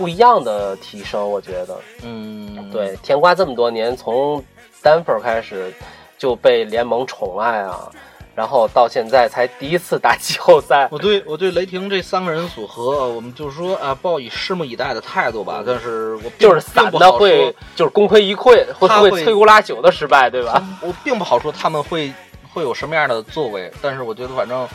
[0.00, 1.30] 不一样的提升。
[1.30, 4.42] 我觉得，嗯，对，甜瓜这么多年从
[4.80, 5.70] 丹佛开始
[6.16, 7.90] 就被联盟宠爱啊，
[8.34, 10.88] 然后到现在才第一次打季后赛。
[10.90, 15.62] 我对我对雷霆这三个人组合，呃我们就是说啊，抱以拭目以待的态度吧。
[15.66, 20.64] 但是我就是散的会，就是功亏一篑，会会摧枯拉朽的失败，对吧？
[20.80, 22.10] 我并不好说他们会
[22.54, 23.70] 会有什么样的作为。
[23.82, 24.66] 但是我觉得，反正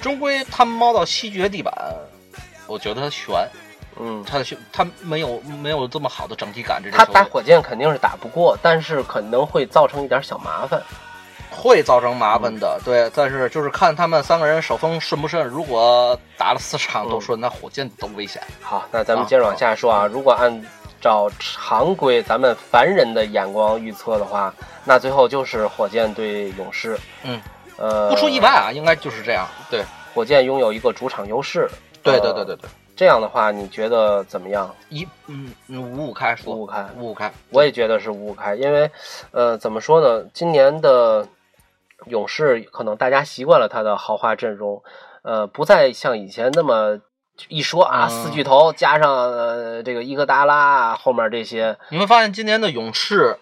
[0.00, 1.72] 终归他们猫到西决地板，
[2.66, 3.32] 我觉得他悬，
[4.04, 6.82] 嗯，他悬他没有没有这么好的整体感。
[6.82, 10.82] 这支他球队打火箭肯定是打不过，但是可能会造成一点小麻烦。
[11.54, 13.10] 会造成麻烦的，对。
[13.14, 15.46] 但是就是看他们三个人手风顺不顺。
[15.46, 18.42] 如果打了四场都顺，那火箭都危险。
[18.62, 20.06] 好，那咱们接着往下说啊。
[20.06, 20.64] 如果按
[20.98, 26.98] 照常规咱们凡人的眼光预测的话，那最后就是火箭对勇士。
[27.22, 27.38] 嗯，
[27.76, 29.46] 呃，不出意外，啊，应该就是这样。
[29.70, 29.84] 对，
[30.14, 31.70] 火箭拥有一个主场优势。
[32.02, 34.74] 对呃对对对对，这样的话，你觉得怎么样？
[34.88, 37.32] 一嗯嗯五五开说，五五开五五开。
[37.50, 38.90] 我也觉得是五五开，因为，
[39.30, 40.28] 呃，怎么说呢？
[40.34, 41.26] 今年的
[42.06, 44.82] 勇士可能大家习惯了他的豪华阵容，
[45.22, 47.00] 呃，不再像以前那么
[47.48, 53.38] 一说啊，嗯四巨头加上呃这个伊戈达拉啊后面这些，你会发现今年的勇士，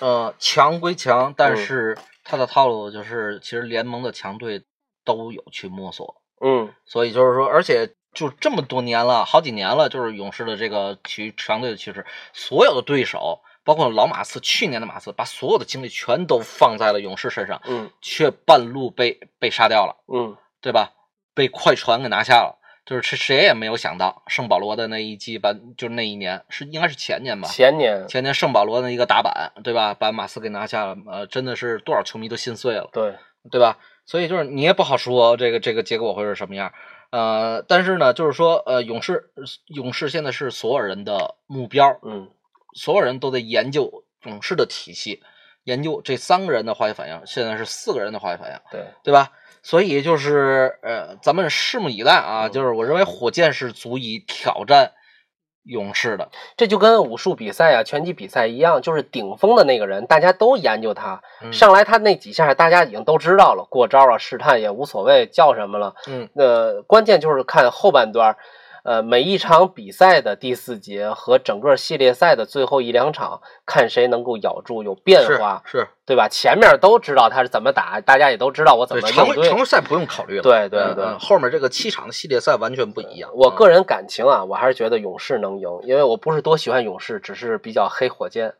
[0.00, 4.64] 呃，强归强，但是他的套路就是，其实联盟的强队
[5.04, 20.92] 都有去摸索，嗯所以就是说，而且就这么多年了，好几年了，就是勇士的这个趋强队的趋势，所有的对手，包括老马刺，去年的马刺，把所有的精力全都放在了勇士身上，嗯却半路被被杀掉了，嗯对吧？
[21.34, 22.58] 被快船给拿下了。
[22.84, 29.94] 就是谁谁也没有想到，圣保罗的那一季把就是那一年是应该是前年吧，前年前年圣保罗的一个打板，对吧？
[29.94, 33.14] 把马刺给拿下了，呃，真的是多少球迷都心碎了，对，
[33.52, 33.78] 对吧？
[34.04, 36.72] 所以就是你也不好说这个这个结果会是什么样，
[37.12, 39.30] 呃，但是呢，就是说，呃，勇士
[39.66, 42.28] 勇士现在是所有人的目标，嗯
[42.74, 45.22] 所有人都在研究勇士的体系，
[45.64, 49.30] 研究这三个人的化学反应，现在是四个人的化学反应，对，对吧？
[49.62, 52.48] 所以就是呃，咱们拭目以待啊！
[52.48, 54.92] 嗯就是我认为火箭是足以挑战
[55.64, 65.94] 勇士的，这就跟武术比赛啊、拳击比赛一样，就是顶峰的那个人，大家都研究他，嗯上来他那几下大家已经都知道了，过招啊、试探也无所谓，叫什么了。
[66.08, 68.36] 嗯，呃，关键就是看后半段，
[68.84, 76.28] 呃，每一场比赛的第四节和整个系列赛的最后一两场，看谁能够咬住有变化，是，对吧？
[76.28, 79.34] 前面都知道他是怎么打，大家也都知道我怎么应对。
[79.34, 83.30] 规常规赛不用考虑了，对对对后面这个七场的系列赛完全不一样。
[83.30, 88.52] 嗯我个人感情啊，我还是觉得勇士能赢，因为我不是多喜欢勇士，只是比较黑火箭。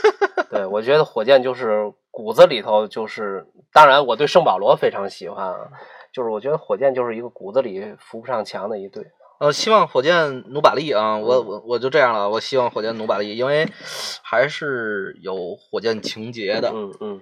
[0.50, 5.56] 对，我觉得火箭就是骨子里头就是，当然我对圣保罗非常喜欢啊，
[6.12, 9.06] 就是我觉得火箭就是一个骨子里扶不上墙的一队。
[9.40, 11.16] 呃，希望火箭努把力啊！
[11.16, 13.66] 我嗯我我就这样了，我希望火箭努把力，因为
[14.22, 17.20] 还是有火箭情节的，嗯嗯，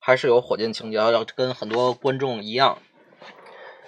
[0.00, 2.78] 还是有火箭情节，要跟很多观众一样。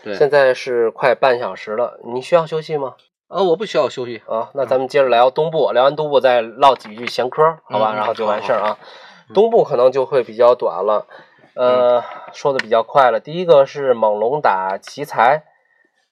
[0.05, 2.96] 对，现在是快半小时了，你需要休息吗？
[3.28, 4.20] 呃，我不需要休息。
[4.28, 7.94] 啊，那咱们接着聊东部，聊完东部再唠几句闲嗑，好吧？
[7.94, 8.76] 嗯然后就完事儿啊。
[8.81, 8.87] 嗯
[9.33, 11.07] 东部可能就会比较短了，
[11.55, 13.18] 呃，说的比较快了。
[13.18, 15.44] 第一个是猛龙打奇才，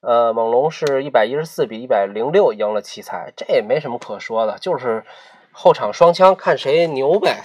[0.01, 5.05] 呃，猛龙是一百一十四比一百零六赢了奇才，这也没什么可说的，就是
[5.53, 7.43] 后场双枪，看谁牛呗。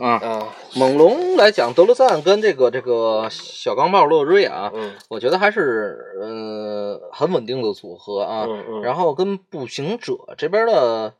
[0.00, 8.44] 啊，啊，猛龙来讲，德罗赞跟这个这个小钢炮洛瑞啊，嗯我觉得还是呃很稳定的组合啊。
[8.46, 11.14] 嗯嗯，然后跟步行者这边的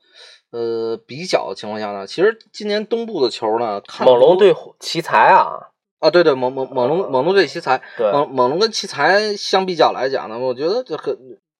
[0.52, 11.16] 呃比较的情况下呢，其实今年东部的球呢，看猛龙对奇才啊，啊，对对，猛猛猛龙猛龙队奇才，猛猛龙跟奇才相比较来讲呢，我觉得这很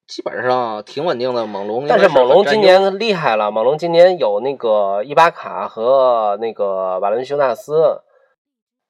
[0.07, 1.45] 基本上挺稳定的。
[1.45, 8.01] 猛龙但是猛龙今年厉害了，猛龙今年有那个伊巴卡和那个瓦伦修纳斯，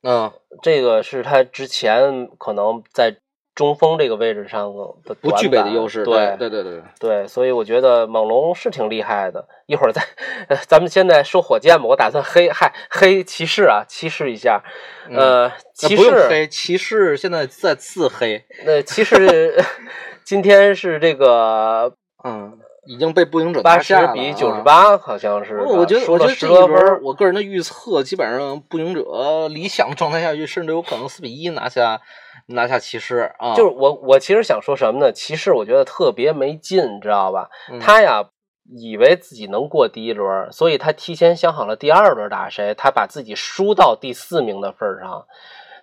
[0.02, 0.30] 嗯
[0.62, 3.16] 这个是他之前可能在
[3.58, 4.72] 中锋这个位置上
[5.04, 9.48] 的不具备的优势，对对对对对，对，所以我觉得猛龙是挺厉害的。
[9.66, 10.00] 一会儿再，
[10.46, 14.62] 呃咱们现在说火箭吧，我打算黑嗨黑骑士啊，骑士一下。
[15.10, 19.60] 呃，骑嗯不用士，黑，骑士现在在自黑，那骑士
[20.22, 21.92] 今天是这个
[22.22, 22.56] 嗯，
[22.88, 24.62] 已经被步行者八十比九十啊。
[24.64, 25.60] 八，好像是。
[25.60, 32.00] 我觉得，我觉得这一轮，我个人的预测，基本上步行者理想状态下去，甚至有可能四比一拿下
[32.46, 33.54] 拿下骑士啊。
[33.54, 35.12] 就是我我其实想说什么呢？
[35.12, 37.50] 骑士我觉得特别没劲，你知道吧？
[37.70, 38.24] 嗯他呀
[38.70, 45.26] 以为自己能过第一轮，所以他提前想好了第二轮打谁，他把自己输到第四名的份儿上。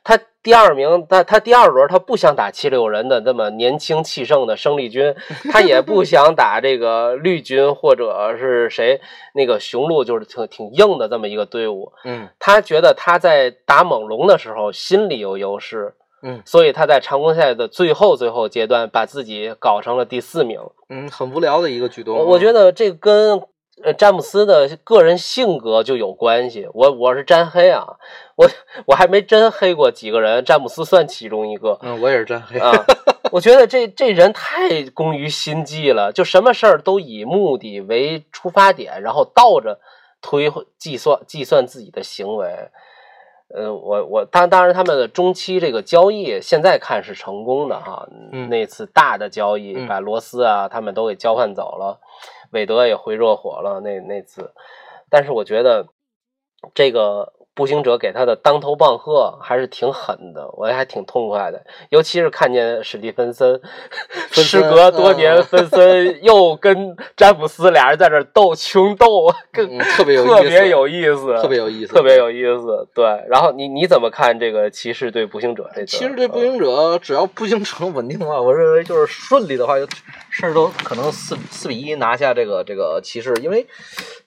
[0.06, 5.16] 他第二名，他他第二轮他不想打七六人的那么年轻气盛的生力军，
[5.52, 9.02] 他也不想打这个绿军或者是谁
[9.34, 11.92] 那个雄鹿，就是挺挺硬的这么一个队伍。
[12.06, 20.60] 嗯他觉得他在打猛龙的时候心里有优势，嗯所以他在常规赛的最后最后阶段把自己搞成了第四名。
[20.88, 22.16] 嗯，很无聊的一个举动。
[22.16, 23.42] 我我觉得这跟
[23.84, 26.68] 呃詹姆斯的个人性格就有关系。
[26.74, 27.86] 我我是沾黑啊，
[28.36, 28.50] 我
[28.86, 32.60] 我还没真黑过几个人，詹姆斯算其中一个嗯，我也是沾黑。
[32.60, 32.72] 啊。
[33.32, 39.80] 我觉得这这人太工于心计了，就什么事儿都以目的为出发点，然后倒着
[40.22, 42.70] 推计算计算自己的行为。
[43.54, 52.00] 呃，我我当当然他们的中期这个交易现在看是成功的哈，嗯那次大的交易嗯把罗斯啊他们都给交换走了，
[52.56, 54.54] 韦德也回热火了那那次，
[55.10, 55.90] 但是我觉得
[56.74, 63.62] 这个步行者给他的当头棒喝还是挺狠的，我还挺痛快的，尤其是看见史蒂芬森，
[64.30, 72.88] 森时隔多年，嗯芬森又跟詹姆斯俩人在这斗穷斗，更嗯特别有意思特别有意思，特别有意思，特别有意思。
[72.94, 75.88] 对，然后你你怎么看这个骑士对步行者这个？
[75.88, 79.88] 其实对步行者只要步行者稳定的话，我认为就是顺利的话，就
[80.30, 83.66] 甚至都可能四四比一拿下这个这个骑士，因为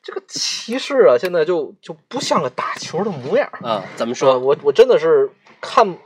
[0.09, 3.47] 这个骑士啊，现在就就不像个打球的模样。
[3.61, 4.39] 啊，怎么说说？
[4.41, 5.99] 我我真的是看嗯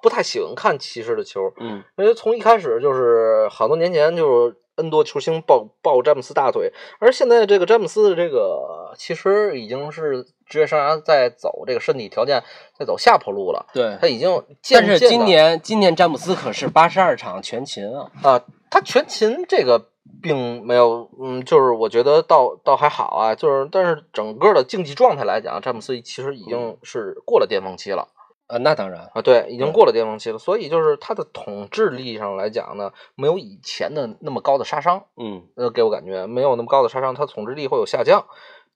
[0.00, 12.40] 不太喜欢看骑士的球，嗯因为从一开始就是好多年前就是 N 多球星抱抱詹姆斯大腿，而现在这个詹姆斯的这个其实已经是职业生涯在走这个身体条件
[12.78, 14.30] 在走下坡路了，对他已经
[14.62, 19.88] 渐但是今年今年詹姆斯可是八十二场全勤啊，啊，他全勤这个
[20.22, 28.08] 并没有，嗯，就是我觉得倒倒还好啊，就是但是整个的竞技状态来讲，詹姆斯其实已经是过了巅峰期了。
[28.48, 35.48] 啊，那当然，啊，对，已经过了巅峰期了，所以就是他的统治力上来讲呢，没有以前的那么高的杀伤，嗯。
[35.56, 38.26] 呃，给我感觉没有那么高的杀伤，他统治力会有下降，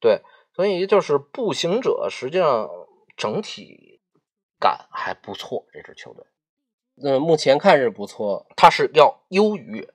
[0.01, 0.23] 对，
[0.55, 2.71] 所以就是步行者实际上
[3.19, 4.01] 整体
[4.59, 6.25] 感还不错，这支球队，
[7.03, 9.87] 嗯，目前看是不错，他是要优于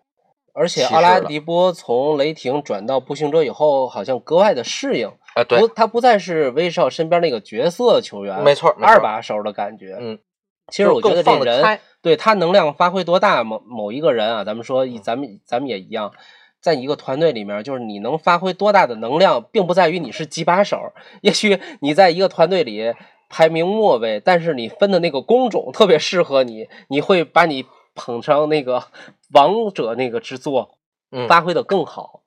[0.53, 9.97] 而且骑士了阿拉迪波从雷霆转到步行者以后，好像格外的适应，啊，对不，，他不再是威少身边那个角色球员，没错，没错二把手的感觉。
[9.99, 10.19] 嗯，
[10.67, 16.11] 其实我觉得这人放得开对他能量发挥多大，某某一个人啊，咱们说，咱们咱们也一样，
[16.59, 20.77] 在一个团队里面，就是你能发挥多大的能量，并不在于你是几把手，
[21.21, 22.93] 也许你在一个团队里
[23.29, 28.83] 排名末位，但是你分的那个工种特别适合你，你会把你捧上那个
[29.33, 30.77] 王者那个之作，
[31.11, 32.21] 嗯发挥的更好。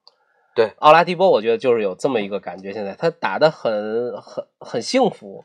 [0.54, 5.44] 对，奥拉迪波，我觉得就是有这么一个感觉，现在他打的很很很幸福，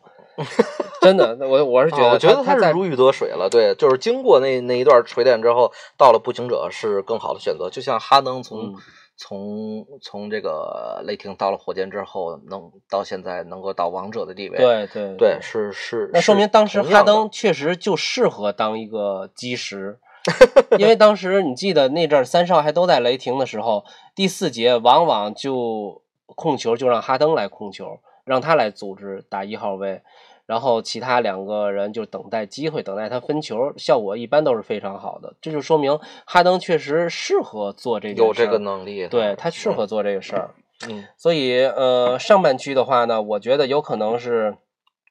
[1.01, 3.49] 真的，我我是觉得啊我觉得他是如鱼得水了。
[3.49, 7.69] 对，就是经过那那一段锤炼之后，到了步行者是更好的选择。
[7.71, 8.75] 就像哈登从、嗯
[9.21, 16.09] 从从这个雷霆到了火箭之后，能到现在能够到王者的地位，对对对，是是。
[16.13, 19.99] 那说明当时哈登确实就适合当一个基石，
[20.77, 30.01] 因为当时你记得那阵儿三少还都在雷霆的时候，第四节往往就控球就让哈登来控球，让他来组织打一号位，
[30.45, 35.33] 然后其他两个人就等待机会，等待他分球，效果一般都是非常好的。
[35.41, 40.51] 这就说明哈登确实适合做这个有这个能力，对他适合做这个事儿。
[40.87, 44.55] 嗯，所以呃，上半区的话呢，我觉得有可能是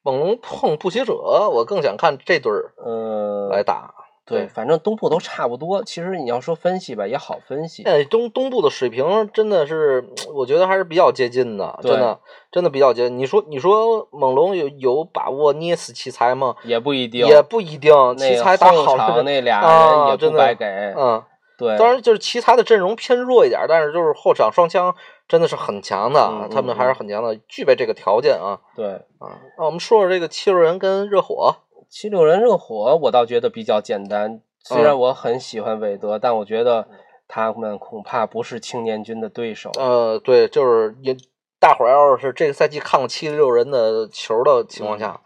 [0.02, 1.12] 猛龙碰步行者，
[1.52, 3.94] 我更想看这对儿呃来打。
[4.28, 5.82] 对，反正东部都差不多。
[5.84, 7.82] 其实你要说分析吧，也好分析。
[7.84, 12.20] 哎东东部的水平真的是，我觉得还是比较接近的，真的
[12.52, 13.18] 真的比较接近。
[13.18, 16.54] 你说你说猛龙有有把握捏死奇才吗？
[16.64, 20.66] 也不一定，也不一定，奇那个才打好后场了，那俩啊人也真的不白给。
[20.96, 21.22] 嗯，
[21.56, 24.94] 对，当然就是奇才的阵容偏弱一点，但是就是后场双枪
[25.26, 28.86] 真的是很强的，他们还是很强的，具备这个条件啊对，
[29.18, 29.40] 啊。
[29.56, 31.56] 那我们说说这个七六人跟热火，
[31.90, 34.40] 七六人热火，我倒觉得比较简单。
[34.60, 36.88] 虽嗯然我很喜欢韦德，但我觉得
[37.26, 39.70] 他们恐怕不是青年军的对手。
[39.78, 41.16] 呃，对，就是也
[41.58, 45.20] 大伙儿要是这个赛季看过七六人的球的情况下，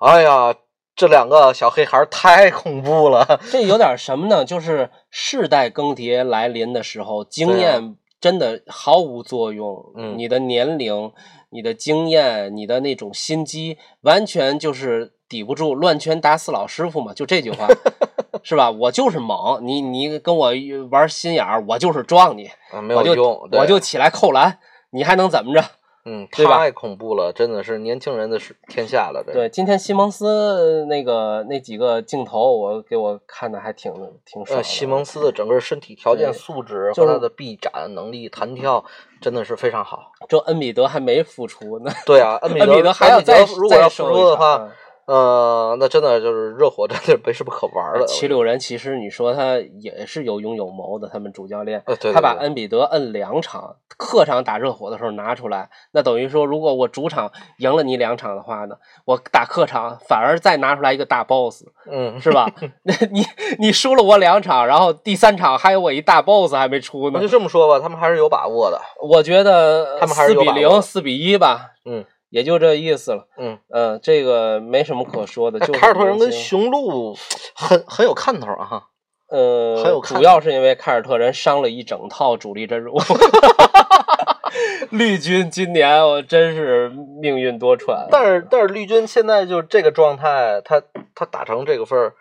[0.00, 0.54] 哎呀，
[0.94, 3.40] 这两个小黑孩儿太恐怖了。
[3.50, 4.44] 这有点什么呢？
[4.44, 9.92] 就是世代更迭来临的时候，经验真的毫无作用。
[9.96, 11.12] 嗯你的年龄、
[11.50, 17.66] 你的经验、你的那种心机，完全就是抵不住“乱拳打死老师傅”嘛，就这句话，
[18.42, 18.70] 是吧？
[18.70, 20.52] 我就是猛，你你跟我
[20.90, 24.58] 玩心眼儿，我就是撞你，啊，没有用，对我就起来扣篮，
[24.90, 25.64] 你还能怎么着？
[26.08, 29.24] 嗯，太恐怖了，真的是年轻人的是天下了。
[29.26, 33.92] 这对，今天西蒙斯那个那几个镜头，我给我看的还挺
[34.24, 38.84] 挺爽呃，西蒙斯的整个身体条件、素质就是和他的臂展能力、弹跳，
[39.20, 40.12] 真的是非常好。
[40.28, 44.70] 这恩比德还没复出呢，对啊， 恩比德还要再如果要复出的话，嗯
[45.06, 48.04] 呃，那真的就是热火 真的没什么可玩的。
[48.06, 62.50] 七六人其实你说他也是有勇有谋的，他们主教练，呃对对他把恩比德摁两场，客场打热火的时候拿出来，那等于说如果我主场赢了你两场的话呢，我打客场反而再拿出来一个大 boss，嗯，是吧？
[62.82, 63.24] 那你
[63.60, 68.80] 你输了我两场，然后第三场还有我一大 boss 还没出呢那就，这么说吧，他们还是有把握的。
[69.00, 72.04] 我觉得他们还是四比有把握的零、四比一吧，嗯
[72.36, 73.26] 也就这意思了。
[73.38, 77.16] 嗯，嗯，这个没什么可说的，哎就是凯尔特人跟雄鹿
[77.54, 78.88] 很很有看头啊哈。
[79.30, 82.94] 呃，很有看主要是因为凯尔特人伤了一整套主力阵容。
[84.90, 86.90] 绿军今年我真是
[87.22, 90.82] 命运多舛，但是但是绿军现在就这个状态，他
[91.14, 92.12] 他打成这个份儿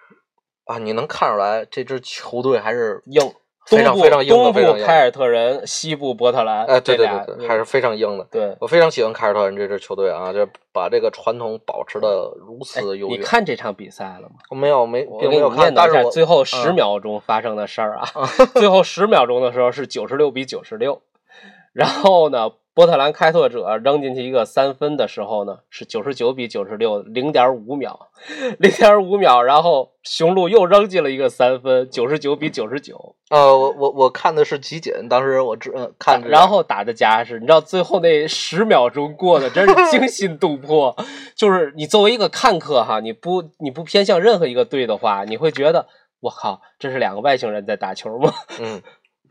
[0.64, 3.34] 啊，你能看出来这支球队还是硬。
[3.66, 8.26] 非东部常非常硬的东非常硬部凯尔特人，西部波特兰，哎，对对对对，还是非常硬的。
[8.32, 8.56] 对。
[8.60, 13.18] 我非常喜欢凯尔特人这支球队啊，就把这个传统保持的如此的优哎你。
[13.18, 14.36] 看这场比赛了吗？
[14.50, 18.08] 我没有没并没有看，念叨一下但是最后十嗯秒钟发生的事儿啊。
[18.56, 21.02] 最后十秒钟的时候是九十六比九十六，
[21.74, 28.10] 然后呢，波特兰开拓者扔进去一个三分的时候呢是九十九比九十六，零点五秒，
[28.60, 40.94] 零点五秒，然后雄鹿又扔进了一个三分，九十九比九十九，呃，我我我看的是集锦，当时我只呃看着，然后打的加时，你知道最后那十秒钟过的真是惊心 动魄。
[41.34, 45.88] 就是你作为一个看客哈，你不你不偏向任何一个队的话，你会觉得
[46.20, 48.34] 我靠，这是两个外星人在打球吗？
[48.60, 48.82] 嗯，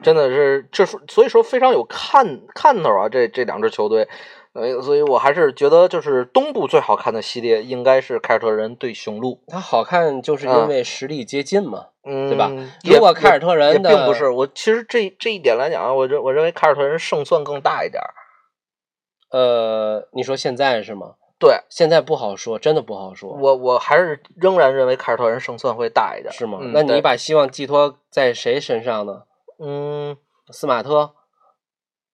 [0.02, 4.08] 真的是这是所以说非常有看看头啊，这这两支球队。
[4.52, 11.86] 呃，所以我还是觉得，就是东部最好看的系列应该是凯尔特人对雄鹿，它好看就是因为实力接近嘛。
[12.04, 12.48] 嗯，对吧
[12.84, 18.14] 也如果凯尔特人的并不是，我其实这这一点来讲啊，我认我认为凯尔特人胜算更大一点儿。
[19.30, 21.14] 呃，你说现在是吗？
[21.40, 26.58] 对现在不好说，真的不好说，我我还是仍然认为凯尔特人胜算会大一点儿，是吗？
[26.62, 29.22] 嗯那你把希望寄托在谁身上呢？
[29.58, 30.16] 嗯，
[30.50, 31.14] 斯马特、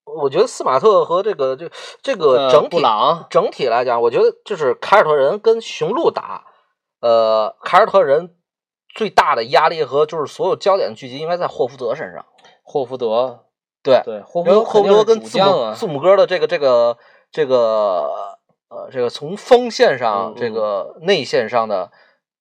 [0.04, 1.70] 我觉得斯马特和这个这
[2.02, 2.82] 这个呃整体、
[3.30, 6.44] 整体来讲，我觉得就是凯尔特人跟雄鹿打，
[7.00, 8.36] 呃，凯尔特人
[8.94, 12.24] 最大的压力和就是所有焦点聚集应该在霍福德身上。
[12.62, 13.46] 霍福德，
[13.82, 16.96] 对，对，霍霍福德跟字母字母哥的这个这个
[17.32, 18.36] 这个
[18.68, 21.90] 呃这个从锋线上、嗯这个内线上的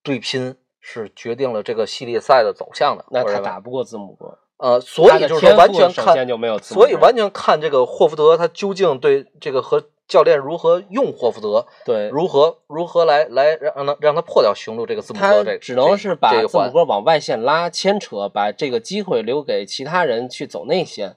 [0.03, 3.05] 对拼是决定了这个系列赛的走向的。
[3.09, 6.15] 那他打不过字母哥，呃，所以就是说完全看
[6.61, 16.71] 所以完全看这个霍福德他究竟对这个和教练如何用霍福德，对，如何如何来来让让他让他破掉雄鹿这个字母哥这只能是把字母。
[16.73, 21.15] 哥往外线拉牵扯，把这个机会留给其他人去走内线。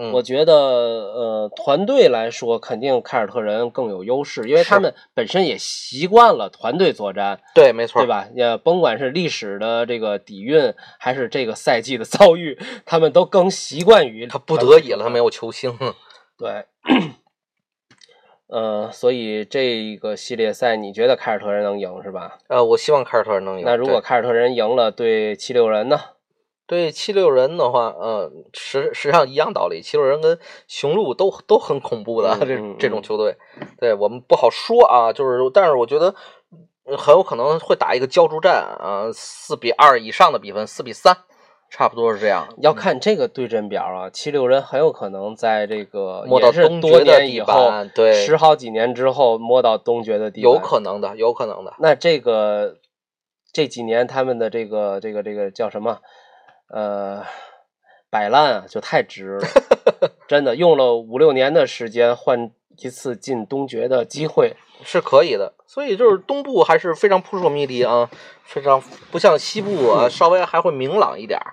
[0.00, 8.06] 嗯，我觉得，呃，团队来说，肯定凯尔特人更有优势，因为他们本身也习惯了团队作战，对，没错，对？
[8.06, 8.28] 吧？
[8.32, 15.76] 也甭管是历史的这个底蕴，还是这个赛季的遭遇，他们都更习惯于他不得已了，他没有球星。
[16.38, 16.66] 对。
[18.46, 22.38] 呃，所以这个系列赛，你觉得凯尔特人能赢是吧？
[22.48, 23.64] 呃，我希望凯尔特人能赢。
[23.66, 26.00] 那如果凯尔特人赢了，对七六人呢？
[26.68, 33.34] 对七六人的话，呃，实实际上一样道理，七六人跟雄鹿都都很恐怖的、 这嗯嗯这种球队，
[33.80, 35.10] 对我们不好说啊。
[35.10, 36.14] 就是，但是我觉得
[36.84, 41.16] 呃很有可能会打一个胶着战啊，四比二以上的比分，四比三，
[41.70, 42.46] 差不多是这样。
[42.58, 51.72] 要看这个对阵表啊，七六人很有可能在这个摸到东决的地年以后，板对十好几年之后摸到东决的地板，有可能的，有可能的。
[51.78, 52.76] 那这个
[53.54, 56.00] 这几年他们的这个这个这个叫什么？
[56.68, 57.24] 呃，
[58.10, 59.46] 摆烂啊，就太值了，
[60.28, 64.56] 真的用了五六年的时间换一次进东决的机会。
[64.84, 68.08] 是可以的，所以就是东部还是非常扑朔迷离啊，
[68.44, 71.52] 非常不像西部啊，稍微还会明朗一点儿。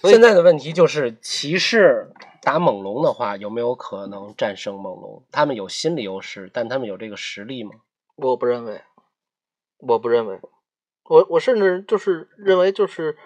[0.00, 5.24] 所以现在的问题就是，骑士打猛龙的话，有没有可能战胜猛龙？
[5.32, 7.72] 他们有心理优势，但他们有这个实力吗？
[8.14, 8.80] 我不认为，
[9.78, 10.38] 我不认为，
[11.06, 13.16] 我我甚至就是认为就是，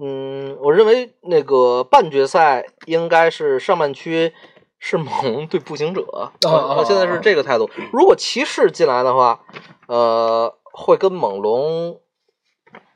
[0.00, 4.32] 嗯，我认为那个半决赛应该是上半区
[4.78, 7.70] 是猛龙 对步行者，哦哦我现在是这个态度。
[7.92, 9.44] 如果骑士进来的话，
[9.86, 12.00] 呃，会跟猛龙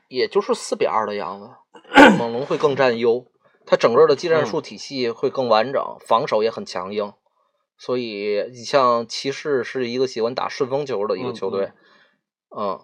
[0.09, 1.51] 也就是四比二的样子，
[2.17, 3.25] 猛龙会更占优，
[3.65, 7.13] 它整个的技战术体系会更完整，防守也很强硬。
[7.77, 11.71] 所以，你像骑士是一个喜欢打顺风球的一个球队，
[12.53, 12.77] 嗯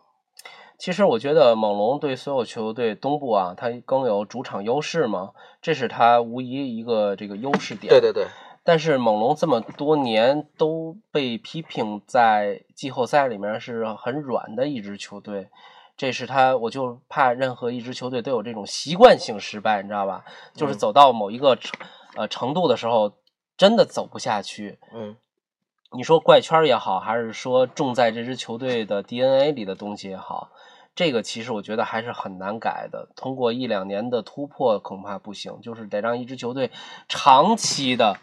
[0.78, 7.90] 其实我觉得猛龙对所有球队东部啊，它更有主场优势嘛，这是它无疑一个这个优势点。
[7.90, 8.28] 对对对，
[8.64, 15.50] 但是猛龙这么多年都被批评在季后赛里面是很软的一支球队，
[15.96, 20.26] 这是他，我就怕任何一支球队都有这种习惯性失败，你知道吧？
[20.54, 21.72] 就是嗯走到某一个程
[22.16, 23.14] 呃程度的时候，
[23.58, 24.78] 真的走不下去。
[24.94, 25.16] 嗯
[25.92, 30.50] 你说怪圈儿也好，还是说种在这支球队的 DNA 里的东西也好，
[30.96, 33.10] 这个其实我觉得还是很难改的。
[33.16, 36.72] 通过一两年的突破恐怕不行，就是得让一支球队
[37.10, 38.18] 长期的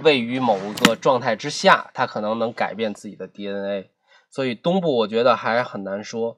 [0.00, 3.90] 位于某个状态之下，他可能能改变自己的 DNA。
[4.28, 6.36] 所以东部我觉得还很难说。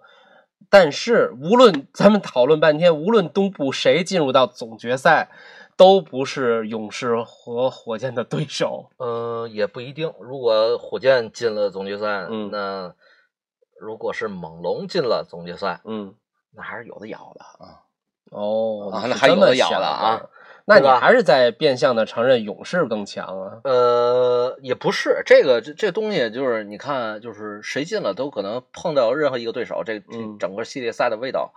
[0.70, 5.28] 但是无论咱们讨论半天，无论东部谁进入到总决赛，
[5.76, 8.88] 都不是勇士和火箭的对手。
[8.98, 10.12] 嗯，也不一定。
[10.20, 12.94] 如果火箭进了总决赛，嗯那
[13.82, 16.14] 如果是猛龙进了总决赛，嗯。
[16.54, 17.80] 那还是有的咬的啊。
[18.30, 20.22] 哦，那还有的咬的啊，
[20.64, 23.60] 那你还是在变相的承认勇士更强啊？
[23.64, 31.52] 呃，也不是这个这这东西，就是你看，就是谁进了都可能碰到任何一个对手，这这嗯整个系列赛的味道，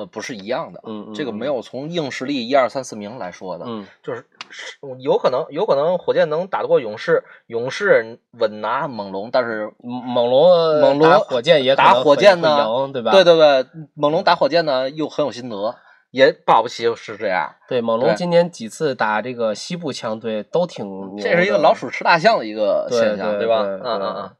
[0.00, 0.80] 呃，不是一样的。
[0.86, 13.10] 嗯，嗯这个没，有从硬实力一二三四名来说的，嗯就是是有可能有可能火箭能打得过勇士，勇士稳拿猛龙，但是嗯猛龙呃猛龙打火箭也打火箭呢对吧？
[13.12, 15.76] 对对对，猛龙打火箭呢又很有心得，
[16.10, 17.54] 也保不齐是这样。
[17.68, 23.62] 对，猛龙今年几次打这个西部强队都挺牛这是一个老鼠吃大象的一个现象，对吧？
[23.62, 24.30] 嗯嗯嗯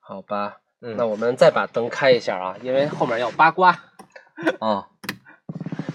[0.00, 3.76] 好吧，嗯，那我们再把灯开一下啊，因为后面要八卦。
[4.58, 4.88] 啊，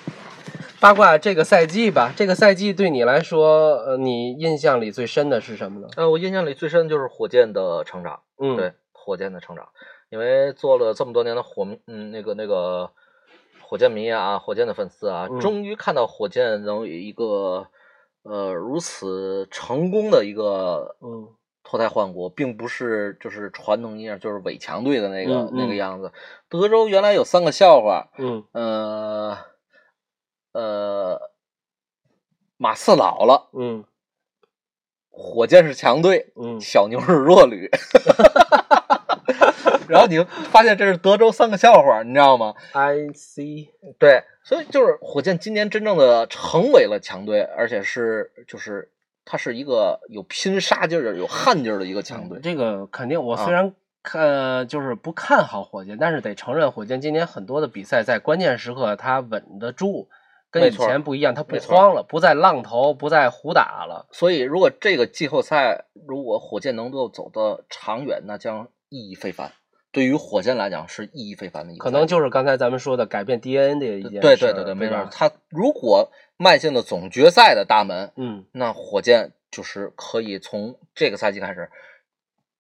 [0.79, 5.87] 八卦这个赛季吧，这个赛季对你来说，呃，你印象里最深的是什么呢？
[5.95, 9.69] 呃，我印象里最深就是火箭的成长，嗯，对，火箭的成长，
[10.09, 12.89] 因为做了这么多年的火，嗯，那个那个
[13.61, 15.39] 火箭迷啊，火箭的粉丝啊，嗯。
[15.39, 17.67] 终于看到火箭能有一个
[18.23, 21.27] 呃如此成功的一个嗯
[21.71, 26.11] 脱胎换骨，并不是就是传统意义上就是伪强队的那个、嗯嗯那个样子。
[26.49, 29.37] 德州原来有三个笑话，嗯呃
[30.51, 31.31] 呃，
[32.57, 33.85] 马刺老了，嗯
[35.11, 37.71] 火箭是强队，嗯小牛是弱旅。
[39.87, 48.91] 然后你就发现这是德州三个笑话，你知道吗？，I see，对，所以就是火箭今年真正的成为了强队，而且是就是
[49.25, 52.39] 它是一个有拼杀劲儿、有悍劲儿的一个强队。
[52.41, 60.09] 这个肯定，我啊虽然看、就是不看好火箭，但是得承认火箭今年很多的比赛在关键时刻他稳得住，
[60.49, 64.07] 跟以前不一样，他不慌了，不再浪头，不再胡打了。
[64.11, 69.51] 所以，如果这个季后赛如果火箭能够走得长远，那将意义非凡。
[69.93, 71.83] 对于火箭来讲，是意义非凡的一个。
[71.83, 75.05] 可能就是刚才咱们说的改变 DNA 的一件事，对对对对，没错。
[75.11, 76.09] 他如果
[76.41, 81.69] 迈进了总决赛的大门，嗯那火箭就是可以从这个赛季开始，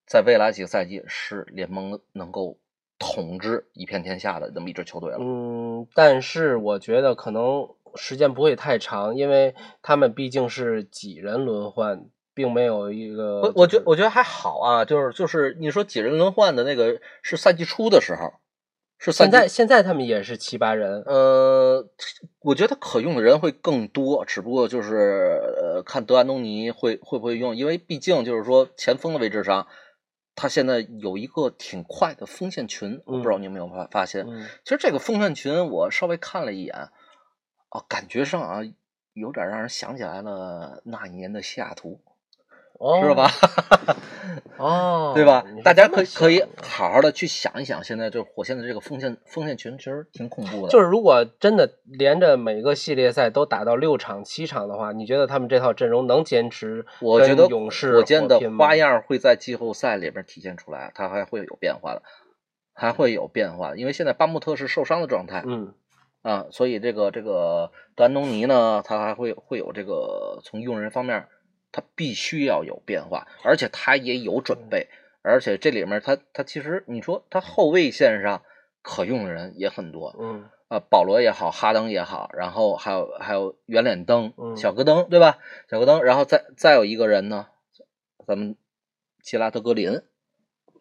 [0.05, 2.57] 在未来几个赛季是联盟能够
[2.99, 5.17] 统治一片天下的这么一支球队了。
[5.19, 12.05] 嗯，但是我觉得可能时间不会太长，因为他们毕竟是几人轮换，
[12.35, 13.41] 并没有一个。
[13.41, 18.31] 我我觉就是我觉得还好啊，就是就是你说几人轮换的那个是赛季初的时候，
[19.03, 21.01] 是现在现在他们也是七八人。
[21.07, 21.83] 呃，
[22.41, 29.65] 我觉得可用的人会更多，只不过就是呃，看德安东尼会会不会用，因为毕竟就是说前锋的位置上，
[30.35, 34.23] 他现在有一个挺快的锋线群，我不知道你有没有发发现。
[34.29, 36.75] 嗯其实这个锋线群我稍微看了一眼，
[37.69, 38.61] 啊，感觉上啊，
[39.13, 41.99] 有点让人想起来了那一年的西雅图，
[42.81, 43.29] 哦，是吧？
[44.57, 50.69] 哦， 对吧大家可以可以好好的去想一想，现在就是火箭的这个锋线锋线群其实挺恐怖的。
[50.71, 56.85] 就是如果真的连着每个系列赛都打到六场七场的话，你觉得他们这套阵容能坚持？
[57.01, 62.01] 我觉得勇士火箭的花样会在季后赛里边体现出来，它还会有变化的，
[62.73, 63.77] 还会有变化的。
[63.77, 65.73] 因为现在巴穆特是受伤的状态嗯
[66.23, 71.27] 啊，所以这个这个德安东尼呢，他还会会有这个从用人方面，
[71.71, 74.89] 他必须要有变化，而且他也有准备，
[75.21, 78.41] 而且这里面他他其实你说他后卫线上
[78.81, 85.37] 可用的人也很多，嗯啊，保罗也好，哈登也好，然后还有还有圆脸登、嗯小戈登，对吧？
[85.69, 87.47] 小戈登，然后再再有一个人呢，
[88.25, 88.55] 咱们
[89.21, 90.01] 吉拉德格林，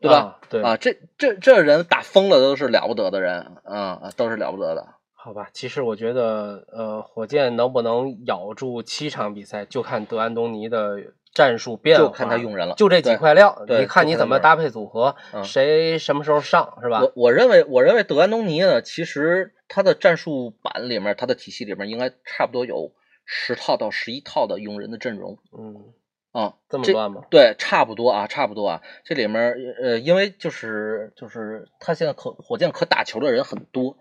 [0.01, 0.17] 对吧？
[0.17, 4.95] 啊对啊，这这这人打疯了都是了不得的人啊，都是了不得的。
[5.23, 10.97] 好吧，其实我觉得，呃，火箭能不能咬住七场比赛，就看德安东尼的
[11.35, 17.13] 战术变化，就看他用人了就这几块料，对你看你怎么搭配组合，嗯谁什么时候上，是吧我？
[17.15, 22.93] 我认为，我认为德安东尼呢，其实他的战术板里面，他的体系里面应该差不多有
[23.27, 25.93] 十套到十一套的用人的阵容嗯，
[26.33, 27.25] 啊，这么乱吗？
[27.29, 28.81] 对，差不多啊，差不多啊。
[29.05, 33.99] 这里面呃，因为就是就是他现在可火箭可打球的人很多，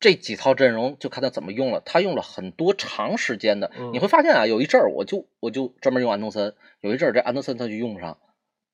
[0.00, 1.80] 这几套阵容就看他怎么用了。
[1.84, 8.18] 他用了很多长时间的，嗯你会发现啊，有一阵儿我就我就专门用安东森，有一阵儿这安东森他就用不上，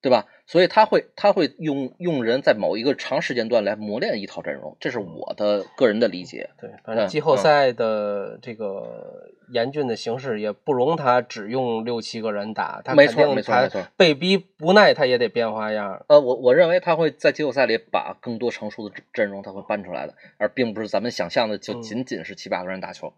[0.01, 0.27] 对吧？
[0.45, 6.51] 所以他会他会用用人在某一个长时间段来磨练一套阵容，这是我的个人的理解。
[6.61, 16.03] 对，反正嗯季后赛的这个严峻的形势也不容他只用六七个人打，他没错肯定他没错没错被逼无奈他也得变花样。
[16.07, 23.13] 呃，我我认为他会在季后赛里把更多成熟的阵容他会搬出来的，而并不是咱们想象的就嗯仅仅是七八个人打球。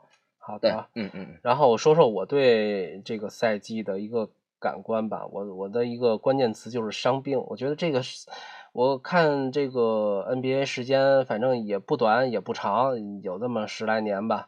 [0.61, 1.37] 对好的，，嗯嗯嗯。
[1.43, 5.27] 然后我说说我对这个赛季的一个感官吧。
[5.29, 7.43] 我我的一个关键词就是伤病。
[7.47, 8.29] 我觉得这个是，
[8.71, 14.47] 我看这个 NBA 时间反正也不短也不长，有这么十来年吧。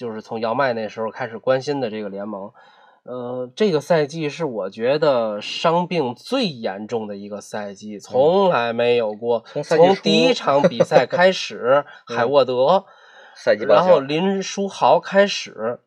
[0.00, 2.50] 就是从姚麦那时候开始关心的这个联盟。
[3.02, 9.44] 呃，这个赛季是我觉得伤病最严重的一个赛季，从来没有过。
[9.62, 12.86] 从第一场比赛开始， 海沃德，
[13.34, 15.80] 赛季报然后林书豪开始，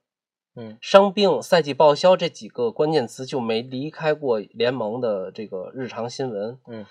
[0.56, 6.60] 嗯，伤病、赛季报销这几个关键词就没离开过联盟的这个日常新闻。
[6.68, 6.86] 嗯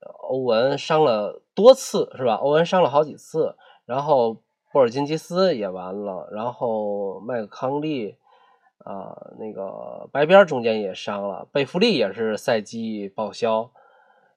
[0.00, 2.34] 呃，欧文伤了多次是吧？
[2.34, 3.54] 欧文伤了好几次，
[3.84, 4.42] 然后
[4.76, 8.18] 波尔金吉斯也完了，然后麦克康利
[8.84, 13.70] 啊、那个白边中间也伤了，贝弗利也是赛季报销，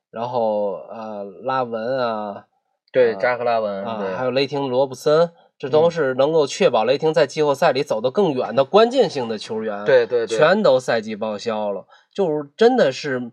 [0.10, 2.46] 然后呃拉文啊，
[2.94, 9.84] 对，啊扎克拉文，啊，还有雷霆罗布森，这都嗯是能够确保雷霆在季后赛里走得更远的关键性的球员。
[9.84, 13.30] 对对对全都赛季报销了，就是真的是，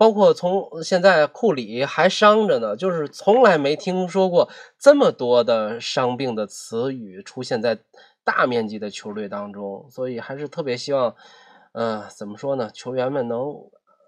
[0.00, 4.48] 包括从现在库里还伤着呢，就是从来没听说过
[4.78, 7.80] 这么多的伤病的词语出现在
[8.24, 11.14] 大面积的球队当中，所以还是特别希望，
[11.72, 13.54] 呃，怎么说呢，球员们能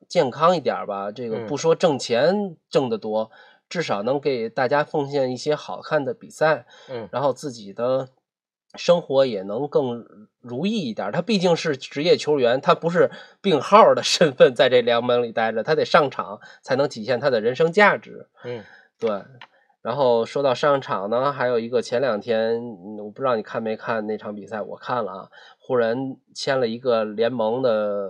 [0.08, 1.12] 健康一点儿吧。
[1.12, 3.30] 这个嗯不说挣钱挣得多，
[3.68, 6.64] 至少能给大家奉献一些好看的比赛。
[6.88, 8.08] 嗯然后自己的
[8.74, 10.04] 生活也能更
[10.40, 11.12] 如意一点儿。
[11.12, 13.10] 他毕竟是职业球员，他不是
[13.40, 18.26] 病号的 身份在这联盟里待着，他得上场才能体现他的人生价值。
[18.44, 18.64] 嗯
[18.98, 19.10] 对。
[19.82, 25.28] 然后说到上场呢，还有一个前两天，嗯我不知道你看没看那场比赛，我看了啊，
[25.58, 28.08] 湖人签了一个联盟的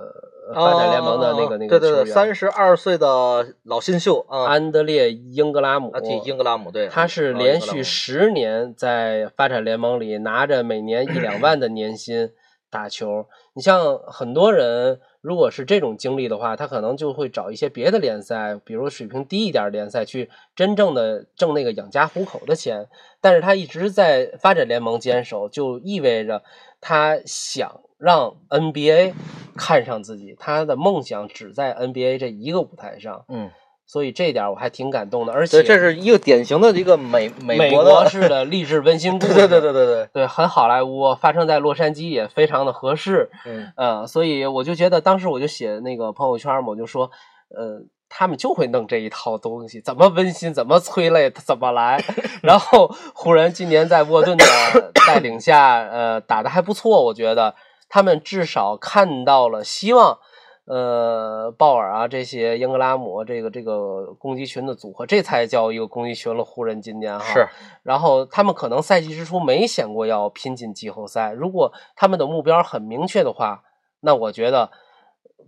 [0.54, 12.30] 发展联盟的那个、那个哦对对对，三十二岁的老新秀啊，安德烈英格拉姆，啊，替英格拉姆对，他是啊连续十年在发展联盟里拿着每年一两万的年薪
[12.72, 13.28] 打球。
[13.52, 22.88] 你像很多人，如果是这种经历的话，他可能就会找一些别的联赛，比如水平低一点联赛去真正的挣那个养家糊口的钱。
[23.20, 26.42] 但是他一直在发展联盟坚守，就意味着
[26.80, 29.12] 他想让 NBA
[29.54, 33.26] 看上自己，他的梦想只在 NBA 这一个舞台上。
[33.28, 33.50] 嗯，
[33.86, 47.10] 所以这一点我还挺感动的，而且，这是一个典型的一个美美国的，式的励志温馨故 事，对对对对对对，很好莱坞，发生在洛杉矶也非常的合适，嗯呃，所以我就觉得当时我就写那个朋友圈嘛，我就说，
[47.54, 52.02] 呃，他们就会弄这一套东西，怎么温馨，怎么催泪，怎么来。
[52.42, 54.44] 然后湖人今年在沃顿的
[55.06, 57.54] 带领下，呃，打的还不错，我觉得
[57.90, 60.18] 他们至少看到了希望。
[60.64, 66.44] 呃，鲍尔啊，这些英格拉姆这个这个攻击群的组合，这才叫一个攻击群了。
[66.44, 67.48] 湖人今年哈是，
[67.82, 73.62] 然后他们可能赛季之初没想过要拼进季后赛，如果他们的目标很明确的话，
[74.00, 74.70] 那我觉得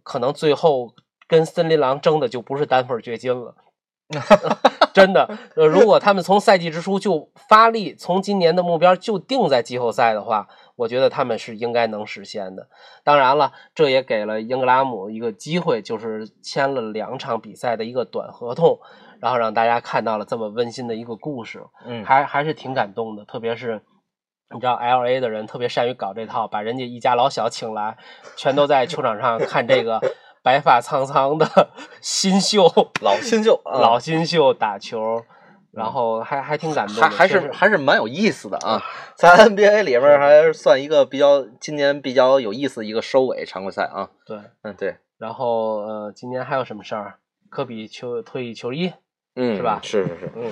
[0.02, 0.92] 可能最后
[1.28, 3.54] 跟森林狼争的就不是单份掘金了。
[4.92, 10.46] 真的， 呃，如果他们从赛季之初就发力，从今年的目标就定在季后赛的话，
[10.76, 12.68] 我觉得他们是应该能实现的。
[13.04, 18.78] 当然了，这也给了英格拉姆一个机会，就是签了两场比赛的一个短合同，
[19.20, 23.24] 然后让大家看到了这么温馨的一个故事，嗯，还还是挺感动的。
[23.24, 23.82] 特别是
[24.52, 27.96] 你知道，L A 的人特别善于搞这套，把人家一家老小请来，
[28.36, 30.00] 全都在球场上看这个
[30.42, 31.46] 白发苍苍的
[32.02, 32.66] 新秀
[33.00, 35.24] 老新秀，啊老新秀打球。
[35.74, 38.82] 然后还还挺感动的，还还是还是蛮有意思的啊，
[39.14, 44.08] 在 NBA 里面还是算一个比较今年比较有意思的一个收尾常规赛啊。
[44.24, 44.38] 对。
[44.62, 47.18] 嗯，对，然后呃，今年还有什么事儿？
[47.50, 48.92] 科比球退役球衣，
[49.36, 50.32] 嗯，是吧是是是。
[50.36, 50.50] 嗯，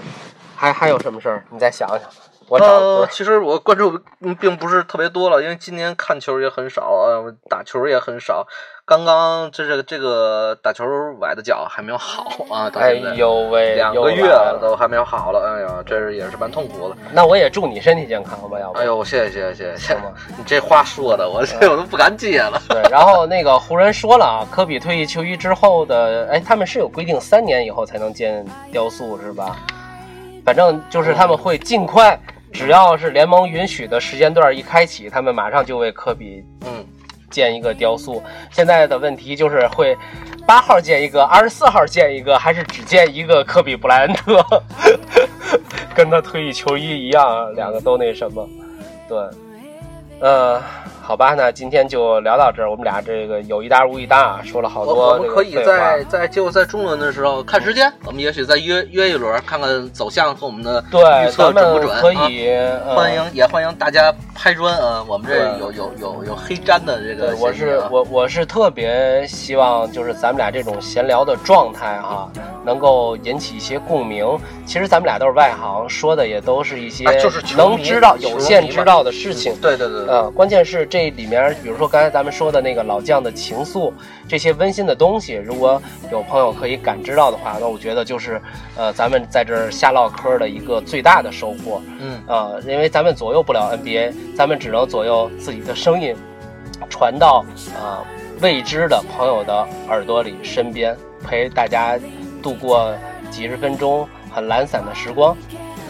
[0.55, 1.45] 还还有什么事儿？
[1.51, 2.09] 你再想想。
[2.53, 8.47] 我找呃， 其实我关注嗯并不是特别多了，因为今年看球也很少，呃，打球也很少。
[8.85, 10.85] 刚刚这这个这个打球
[11.19, 16.97] 崴的脚还没有好啊，到哎呦喂，两个月了都还没有好了，哎呀，这是也是蛮痛苦的。
[17.11, 18.79] 那我也祝你身体健康吧，要不？
[18.81, 19.95] 哎呦，谢谢谢谢谢谢
[20.37, 22.61] 你这话说的，我这 我都不敢接了。
[22.69, 29.57] 对，然后那个湖人说了啊，科比退役球衣之后的，哎，他们是有规定三年以后才能建雕塑是吧？
[30.45, 32.19] 反正就是他们会尽快，
[32.53, 36.85] 只要是联盟允许的时间段一开启，他们马上就为科比嗯，
[37.31, 38.23] 建一个雕塑。
[38.51, 39.97] 现在的问题就是会
[40.47, 44.45] 八号建一个，二十四号建一个，还是只建一个科比布莱恩特？
[45.95, 48.49] 跟他退役球衣一样，两个都那什么？
[49.09, 49.19] 对，
[50.21, 50.63] 呃，
[51.05, 52.71] 好吧，那今天就聊到这儿。
[52.71, 61.89] 我们俩这个有一搭无一搭，说了好多我我们可以在在季后赛中轮的时候看时间，我们也许再约约一轮，看看走向和我们的对，预测咱准不准。
[61.89, 65.05] 们可啊以、呃欢迎也欢迎大家拍砖啊！
[65.09, 72.31] 我们这有有有有黑粘的这个对，我是我我是特别希望就是咱们俩这种闲聊的状态哈、
[72.65, 74.39] 能够引起一些共鸣。
[74.65, 79.55] 其实咱们俩都是外行，说的也都是一些哎就是能知道有限知道的事情。
[79.61, 83.91] 对对对对，呃，关键是这里面，比如说刚才咱们说的那个老将的情愫，
[84.29, 85.81] 这些温馨的东西，如果
[86.11, 88.39] 有朋友可以感知到的话，那我觉得就是，
[88.77, 91.81] 呃，咱们在这儿瞎唠嗑的一个最大的收获。
[91.99, 96.15] 嗯呃，因为咱们左右不了 NBA，咱们只能左右自己的声音，
[96.91, 97.43] 传到
[97.75, 98.05] 呃
[98.43, 101.99] 未知的朋友的耳朵里、身边，陪大家
[102.43, 102.95] 度过
[103.31, 105.35] 几十分钟很懒散的时光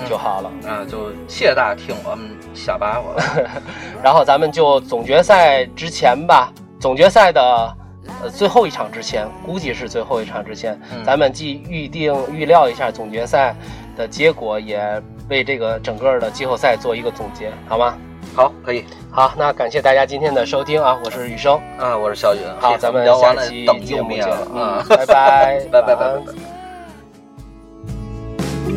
[0.09, 0.51] 就好了。
[0.67, 3.23] 啊，就谢谢大家听我们瞎叭叭。
[4.03, 7.77] 然后咱们就总决赛之前吧，总决赛的
[8.23, 13.55] 呃最后一场之前，估计是最后一场之前，嗯咱们既预定预料一下总决赛
[13.97, 17.95] 的结果，也为这个整个的季后赛做一个总结，好吗？
[18.35, 22.39] 好，可以好，那感谢大家今天的收听啊，我是雨生，啊，我是小雨。
[22.59, 26.52] 好，咱们下期等节目见见了，啊嗯， 拜拜，拜拜拜拜拜。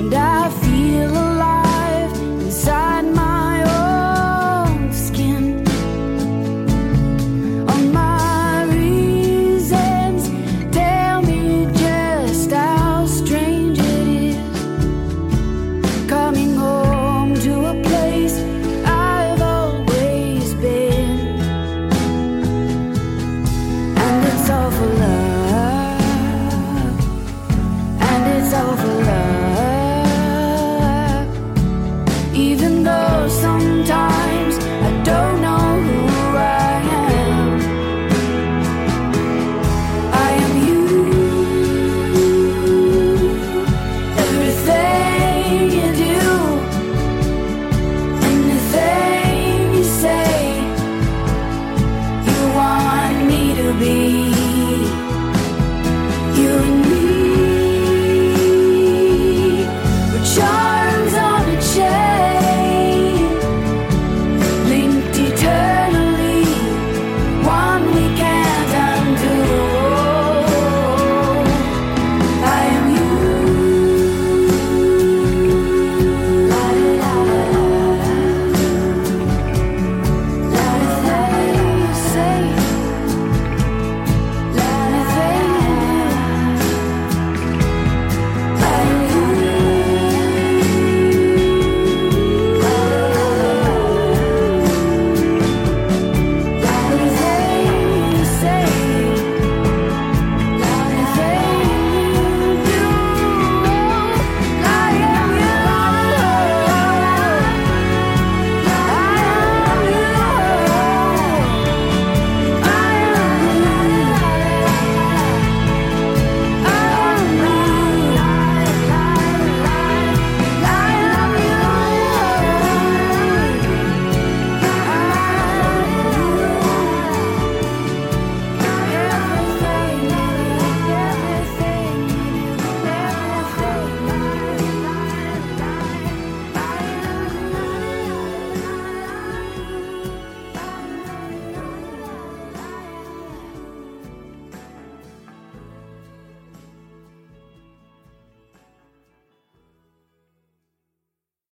[0.05, 1.34] and I feel alive.